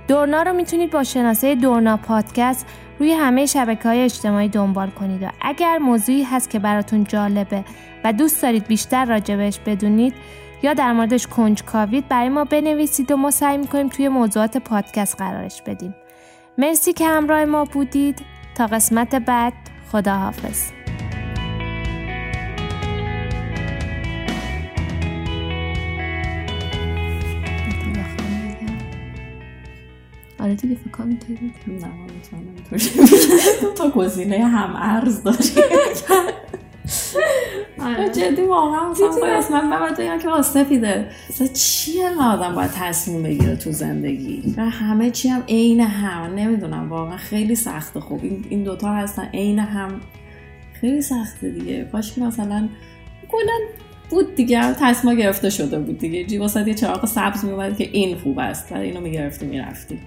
دورنا 0.09 0.42
رو 0.42 0.52
می‌تونید 0.52 0.90
با 0.90 1.04
شناسه 1.04 1.54
دورنا 1.54 1.96
پادکست 1.96 2.66
روی 2.98 3.12
همه 3.12 3.46
شبکه 3.46 3.88
های 3.88 4.00
اجتماعی 4.00 4.48
دنبال 4.48 4.90
کنید 4.90 5.22
و 5.22 5.26
اگر 5.40 5.78
موضوعی 5.78 6.22
هست 6.22 6.50
که 6.50 6.59
براتون 6.59 7.04
جالبه 7.04 7.64
و 8.04 8.12
دوست 8.12 8.42
دارید 8.42 8.66
بیشتر 8.66 9.04
راجبش 9.04 9.59
بدونید 9.66 10.14
یا 10.62 10.74
در 10.74 10.92
موردش 10.92 11.26
کنجکاوید 11.26 12.09
برای 12.09 12.28
ما 12.28 12.44
بنویسید 12.44 13.11
و 13.11 13.16
ما 13.16 13.31
سعی 13.31 13.59
می‌کنیم 13.59 13.88
توی 13.88 14.09
موضوعات 14.09 14.57
پادکست 14.57 15.16
قرارش 15.16 15.62
بدیم. 15.62 15.94
مرسی 16.59 16.92
که 16.92 17.06
همراه 17.06 17.44
ما 17.44 17.64
بودید. 17.64 18.20
تا 18.54 18.66
قسمت 18.66 19.14
بعد 19.14 19.52
خداحافظ. 19.92 20.70
آره 30.40 30.54
دیگه 30.54 30.74
فکر 30.74 30.90
کنم 30.90 31.18
نه 31.68 31.90
تا 33.76 33.90
گزینه 33.90 34.46
هم 34.46 34.76
ارز 34.76 35.22
داری. 35.22 35.38
آره. 37.80 38.09
جدی 38.09 38.43
واقعا 38.43 38.91
مثلا 39.39 39.61
من 39.61 39.78
باید 39.80 39.97
بگم 39.97 40.18
که 40.18 40.43
سفیده 40.43 41.09
چیه 41.55 42.11
آدم 42.20 42.55
باید 42.55 42.70
تصمیم 42.70 43.22
بگیره 43.22 43.57
تو 43.57 43.72
زندگی؟ 43.72 44.55
و 44.57 44.70
همه 44.70 45.11
چی 45.11 45.28
هم 45.28 45.43
عین 45.49 45.80
هم. 45.80 46.34
نمی‌دونم 46.34 46.91
واقعا 46.91 47.16
خیلی 47.16 47.55
سخته 47.55 48.01
خوب. 48.01 48.20
این, 48.24 48.45
این 48.49 48.62
دوتا 48.64 48.93
هستن 48.93 49.28
عین 49.34 49.59
هم. 49.59 50.01
خیلی 50.80 51.03
سخته 51.03 51.51
دیگه. 51.51 51.89
کاش 51.93 52.18
مثلا 52.18 52.68
کلا 53.28 53.59
بود 54.11 54.34
دیگه. 54.34 54.74
تصمیم 54.80 55.14
گرفته 55.14 55.51
شده 55.51 55.78
بود 55.78 55.99
دیگه. 55.99 56.24
جی 56.24 56.39
واسه 56.39 56.68
یه 56.68 56.74
چراغ 56.74 57.07
سبز 57.07 57.45
میومد 57.45 57.76
که 57.76 57.89
این 57.93 58.16
خوب 58.16 58.39
است. 58.39 58.72
و 58.72 58.74
اینو 58.74 59.01
می‌گرفتی 59.01 59.47
می‌رفتی. 59.47 59.99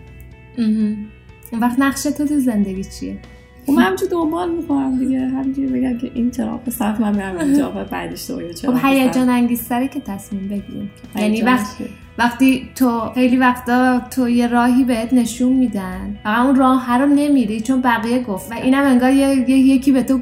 اون 1.51 1.61
وقت 1.61 1.79
نقشه 1.79 2.11
تو 2.11 2.27
تو 2.27 2.39
زندگی 2.39 2.83
چیه؟ 2.83 3.17
خب 3.65 3.73
من 3.73 3.81
همچون 3.81 4.07
دنبال 4.11 4.51
می‌کنم 4.51 4.99
دیگه. 4.99 5.19
همجوری 5.19 5.67
بگم 5.67 5.97
که 5.97 6.11
این 6.13 6.31
چراغ 6.31 6.69
سبز 6.69 7.01
من 7.01 7.15
میرم 7.15 7.37
اینجا 7.37 7.71
و 7.71 7.83
بعدش 7.83 8.25
تو 8.25 8.53
چراغ 8.53 8.77
خب 8.77 8.85
هیجان 8.85 9.29
انگیزتره 9.29 9.87
که 9.87 9.99
تصمیم 9.99 10.47
بگیریم. 10.47 10.91
یعنی 11.15 11.41
وقتی 11.41 11.83
وقتی 12.17 12.69
تو 12.75 13.09
خیلی 13.15 13.37
وقتا 13.37 14.01
تو 14.11 14.29
یه 14.29 14.47
راهی 14.47 14.83
بهت 14.83 15.13
نشون 15.13 15.53
میدن 15.53 16.17
فقط 16.23 16.45
اون 16.45 16.55
راه 16.55 16.97
رو 16.97 17.05
نمیری 17.05 17.61
چون 17.61 17.81
بقیه 17.81 18.23
گفت. 18.23 18.51
و 18.51 18.55
اینم 18.55 18.83
انگار 18.83 19.11
یکی 19.49 19.91
به 19.91 20.03
تو 20.03 20.19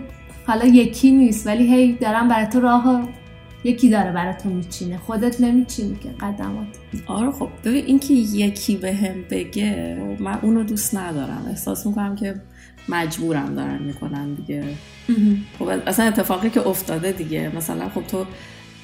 حالا 0.47 0.65
یکی 0.65 1.11
نیست 1.11 1.47
ولی 1.47 1.73
هی 1.73 1.93
دارم 1.93 2.27
برای 2.27 2.45
تو 2.47 2.59
راه 2.59 3.09
یکی 3.63 3.89
داره 3.89 4.11
برای 4.11 4.33
تو 4.43 4.49
میچینه. 4.49 4.97
خودت 4.97 5.41
نمیچینی 5.41 5.95
که 6.03 6.09
قدمات. 6.09 6.67
آره 7.07 7.31
خب 7.31 7.49
ببین 7.65 7.85
اینکه 7.85 8.13
یکی 8.13 8.75
به 8.75 8.93
هم 8.93 9.15
بگه 9.29 9.97
من 10.19 10.39
اونو 10.41 10.63
دوست 10.63 10.95
ندارم. 10.95 11.45
احساس 11.49 11.87
می‌کنم 11.87 12.15
که 12.15 12.41
مجبورم 12.89 13.55
دارن 13.55 13.79
می‌کنن 13.83 14.33
دیگه. 14.33 14.63
خب 15.59 15.67
اصلا 15.87 16.05
اتفاقی 16.05 16.49
که 16.49 16.67
افتاده 16.67 17.11
دیگه. 17.11 17.51
مثلا 17.55 17.89
خب 17.89 18.03
تو 18.07 18.25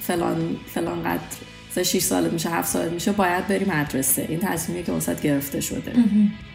فلان 0.00 0.56
فلان 0.66 1.02
قدر 1.02 1.82
6 1.82 1.98
سالت 1.98 2.32
میشه 2.32 2.50
7 2.50 2.68
سالت 2.68 2.92
میشه 2.92 3.12
باید 3.12 3.48
بری 3.48 3.64
مدرسه. 3.64 4.26
این 4.28 4.38
تصمیمی 4.38 4.82
که 4.82 4.92
وسط 4.92 5.22
گرفته 5.22 5.60
شده. 5.60 5.92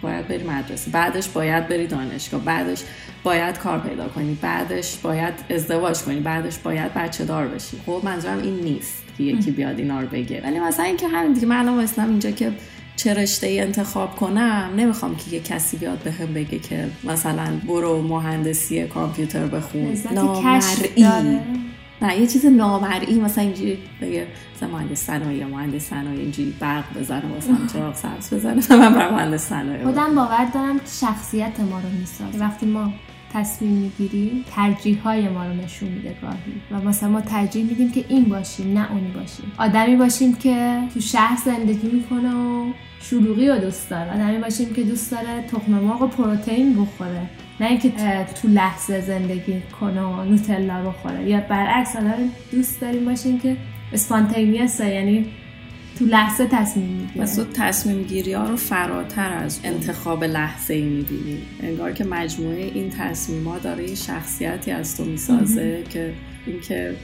باید 0.01 0.27
بری 0.27 0.43
مدرسه. 0.43 0.91
بعدش 0.91 1.27
باید 1.27 1.67
بری 1.67 1.87
دانشگاه. 1.87 2.41
بعدش 2.41 2.83
باید 3.23 3.57
کار 3.57 3.79
پیدا 3.79 4.07
کنی. 4.07 4.37
بعدش 4.41 4.97
باید 4.97 5.33
ازدواج 5.49 5.99
کنی. 5.99 6.19
بعدش 6.19 6.57
باید 6.57 6.93
بچه 6.93 7.25
دار 7.25 7.47
بشی. 7.47 7.77
خب 7.85 8.01
منظورم 8.03 8.41
این 8.41 8.59
نیست 8.59 9.03
که 9.17 9.23
یکی 9.23 9.51
بیاد 9.51 9.79
اینا 9.79 10.01
رو 10.01 10.07
بگه. 10.07 10.41
ولی 10.43 10.59
مثلا 10.59 10.85
اینکه 10.85 11.07
همین 11.07 11.33
دیگه 11.33 11.47
من 11.47 11.55
الان 11.55 11.87
اینجا 11.97 12.31
که 12.31 12.51
چه 12.95 13.13
رشته 13.13 13.47
ای 13.47 13.59
انتخاب 13.59 14.15
کنم 14.15 14.69
نمی‌خوام 14.75 15.15
که 15.15 15.31
یه 15.31 15.39
کسی 15.39 15.77
بیاد 15.77 15.99
به 15.99 16.11
هم 16.11 16.33
بگه 16.33 16.59
که 16.59 16.89
مثلا 17.03 17.47
برو 17.67 18.01
مهندسی 18.01 18.83
کامپیوتر 18.87 19.45
بخون. 19.45 19.97
نامرئی. 20.15 21.39
نه 22.01 22.19
یه 22.19 22.27
چیز 22.27 22.45
نامرئی 22.45 23.19
مثلا 23.19 23.43
اینجوری 23.43 23.77
بگه 24.01 24.27
مثلا 24.55 24.69
مهندس 24.69 24.99
صنایع 24.99 25.45
مهندس 25.45 25.89
صنایع 25.89 26.19
اینجوری 26.19 26.55
برق 26.59 26.97
بزنه 26.99 27.25
واسه 27.33 27.73
چراغ 27.73 27.95
سبز 27.95 28.33
بزنه 28.33 28.77
من 28.77 28.93
برم 28.93 29.13
مهندس 29.13 29.49
صنایع 29.49 29.83
خودم 29.83 30.15
باور 30.15 30.45
دارم 30.53 30.79
که 30.79 30.85
شخصیت 31.01 31.59
ما 31.59 31.79
رو 31.79 31.89
می‌سازه. 31.99 32.39
وقتی 32.39 32.65
ما 32.65 32.93
تصمیم 33.33 33.71
می‌گیریم 33.71 34.45
ترجیح 34.55 35.01
های 35.03 35.29
ما 35.29 35.45
رو 35.45 35.53
نشون 35.53 35.89
میده 35.89 36.15
گاهی. 36.21 36.61
و 36.71 36.87
مثلا 36.89 37.09
ما 37.09 37.21
ترجیح 37.21 37.65
میدیم 37.65 37.91
که 37.91 38.05
این 38.09 38.23
باشیم 38.23 38.77
نه 38.77 38.91
اونی 38.91 39.11
باشیم. 39.11 39.51
آدمی 39.57 39.95
باشیم 39.95 40.35
که 40.35 40.79
تو 40.93 40.99
شهر 40.99 41.37
زندگی 41.45 41.87
می‌کنه 41.87 42.35
و 42.35 42.71
شلوغی 43.01 43.47
رو 43.47 43.57
دوست 43.57 43.89
داره. 43.89 44.13
آدمی 44.13 44.37
باشیم 44.37 44.73
که 44.73 44.83
دوست 44.83 45.11
داره 45.11 45.41
تخم 45.51 45.71
مرغ 45.71 46.01
و 46.01 46.07
پروتئین 46.07 46.73
بخوره. 46.81 47.21
نه 47.59 47.67
اینکه 47.67 47.91
تو 48.41 48.47
لحظه 48.47 49.01
زندگی 49.01 49.61
کنه 49.79 50.01
و 50.01 50.23
نوتلا 50.23 50.89
بخوره. 50.89 51.29
یا 51.29 51.39
برعکس 51.49 51.95
آدم 51.95 52.29
دوست 52.51 52.81
داریم 52.81 53.05
باشیم 53.05 53.39
که 53.39 53.57
اسپانتینیوس 53.93 54.79
یعنی 54.79 55.25
تو 55.99 56.05
لحظه 56.05 56.47
تصمیم 56.51 56.87
می‌گیری. 56.87 57.35
تو 57.35 57.45
تصمیم 57.53 58.03
گیری 58.03 58.33
ها 58.33 58.43
رو 58.43 58.55
فراتر 58.55 59.33
از 59.33 59.59
انتخاب 59.63 60.23
لحظه 60.23 60.73
ای 60.73 60.81
می‌بینی. 60.81 61.41
انگار 61.63 61.91
که 61.91 62.03
مجموعه 62.03 62.63
این 62.63 62.89
تصمیم 62.89 63.47
ها 63.47 63.59
داره 63.59 63.89
یه 63.89 63.95
شخصیتی 63.95 64.71
از 64.71 64.97
تو 64.97 65.05
می‌سازه 65.05 65.83
که 65.89 66.13
اینکه 66.45 66.95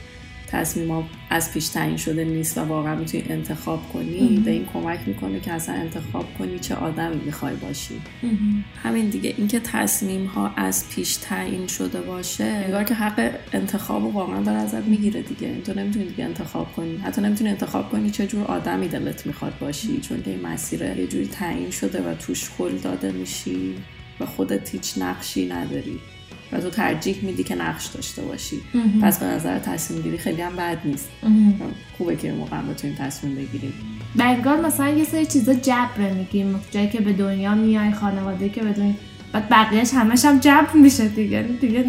تصمیم 0.50 1.04
از 1.30 1.52
پیش 1.52 1.68
تعیین 1.68 1.96
شده 1.96 2.24
نیست 2.24 2.58
و 2.58 2.60
واقعا 2.60 2.94
می‌تونی 2.94 3.24
انتخاب 3.28 3.92
کنی 3.92 4.42
به 4.44 4.50
این 4.50 4.66
کمک 4.72 5.00
می‌کنه 5.06 5.40
که 5.40 5.52
اصلا 5.52 5.74
انتخاب 5.74 6.26
کنی 6.38 6.58
چه 6.58 6.74
آدمی 6.74 7.20
می‌خوای 7.24 7.56
باشی. 7.56 8.00
همین 8.82 9.08
دیگه 9.08 9.34
اینکه 9.38 9.60
تصمیم 9.60 10.26
ها 10.26 10.52
از 10.56 10.88
پیش 10.88 11.16
تعیین 11.16 11.66
شده 11.66 12.00
باشه 12.00 12.44
انگار 12.44 12.84
که 12.84 12.94
حق 12.94 13.34
انتخاب 13.52 14.02
رو 14.02 14.10
واقعا 14.10 14.42
داره 14.42 14.58
ازت 14.58 14.84
می‌گیره 14.84 15.22
دیگه. 15.22 15.60
تو 15.60 15.80
نمی‌تونی 15.80 16.04
دیگه 16.04 16.24
انتخاب 16.24 16.72
کنی. 16.72 16.96
حتی 16.96 17.22
نمی‌تونی 17.22 17.50
انتخاب 17.50 17.90
کنی 17.90 18.10
چه 18.10 18.26
جور 18.26 18.44
آدمی 18.44 18.88
دلت 18.88 19.26
می‌خواد 19.26 19.58
باشی 19.58 20.00
چون 20.00 20.22
که 20.22 20.30
این 20.30 20.46
مسیر 20.46 20.82
یه 20.82 21.06
جوری 21.06 21.26
تعیین 21.26 21.70
شده 21.70 22.10
و 22.10 22.14
توش 22.14 22.50
خل 22.50 22.76
داده 22.76 23.12
میشی 23.12 23.74
و 24.20 24.26
خودت 24.26 24.70
هیچ 24.70 24.98
نقشی 24.98 25.48
نداری. 25.48 25.98
و 26.52 26.60
تو 26.60 26.70
ترجیح 26.70 27.16
میدی 27.22 27.44
که 27.44 27.54
نقش 27.54 27.86
داشته 27.86 28.22
باشی. 28.22 28.60
پس 29.02 29.18
به 29.18 29.26
نظر 29.26 29.58
تصمیم 29.58 30.02
گیری 30.02 30.18
خیلی 30.18 30.42
هم 30.42 30.56
بد 30.56 30.78
نیست. 30.84 31.08
خوبه 31.98 32.16
که 32.16 32.32
موقع 32.32 32.62
بتونیم 32.62 32.96
تصمیم 32.96 33.34
بگیریم. 33.34 33.72
بنگار 34.16 34.60
مثلا 34.60 34.88
یه 34.88 35.04
سری 35.04 35.26
چیزا 35.26 35.54
جبر 35.54 36.12
میگیم. 36.16 36.60
جایی 36.70 36.88
که 36.88 37.00
به 37.00 37.12
دنیا 37.12 37.54
میای 37.54 37.92
خانواده 37.92 38.48
که 38.48 38.62
بدون 38.62 38.96
بعد 39.32 39.48
بقیهش 39.48 39.90
همش 39.94 40.24
هم 40.24 40.38
جبر 40.38 40.72
میشه 40.74 41.08
دیگه. 41.08 41.42
دیگه 41.60 41.84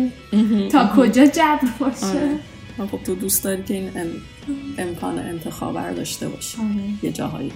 تا 0.71 0.87
کجا 0.95 1.25
جبر 1.25 1.67
باشه؟ 1.79 2.05
آره. 2.05 2.87
خب 2.91 2.99
تو 3.03 3.15
دوست 3.15 3.43
داری 3.43 3.63
که 3.63 3.73
این 3.73 3.89
امکان 4.77 5.19
انتخاب 5.19 5.95
داشته 5.95 6.29
باشی. 6.29 6.57
آره. 6.57 6.83
یه 7.03 7.11
جاهایی. 7.11 7.51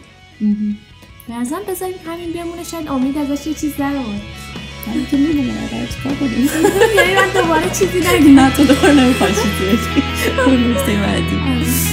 به 1.28 1.34
نظرم 1.34 1.62
بذاریم 1.70 1.96
همین 2.08 2.32
بیمونه 2.32 2.64
شاید 2.64 2.88
امید 2.88 3.18
ازش 3.18 3.48
یه 3.48 3.54
چیز 3.54 3.76
در 3.78 3.94
من 4.88 5.06
که 5.12 5.18
می‌دونم 5.18 5.58
آقا 5.64 5.86
چیکار 5.86 6.14
کنیم. 6.14 6.50
یعنی 6.96 7.16
من 7.16 7.42
دوباره 7.42 7.70
چیزی 7.70 8.00
نگیم 8.00 8.40
نه 8.40 8.52
تو 8.52 8.64
دوباره 8.64 8.94
نمی‌خوای 8.94 9.32
چیزی 9.32 9.66
بگی. 9.66 10.04
اون 10.46 10.72
نکته 10.72 10.94
بعدی. 10.94 11.93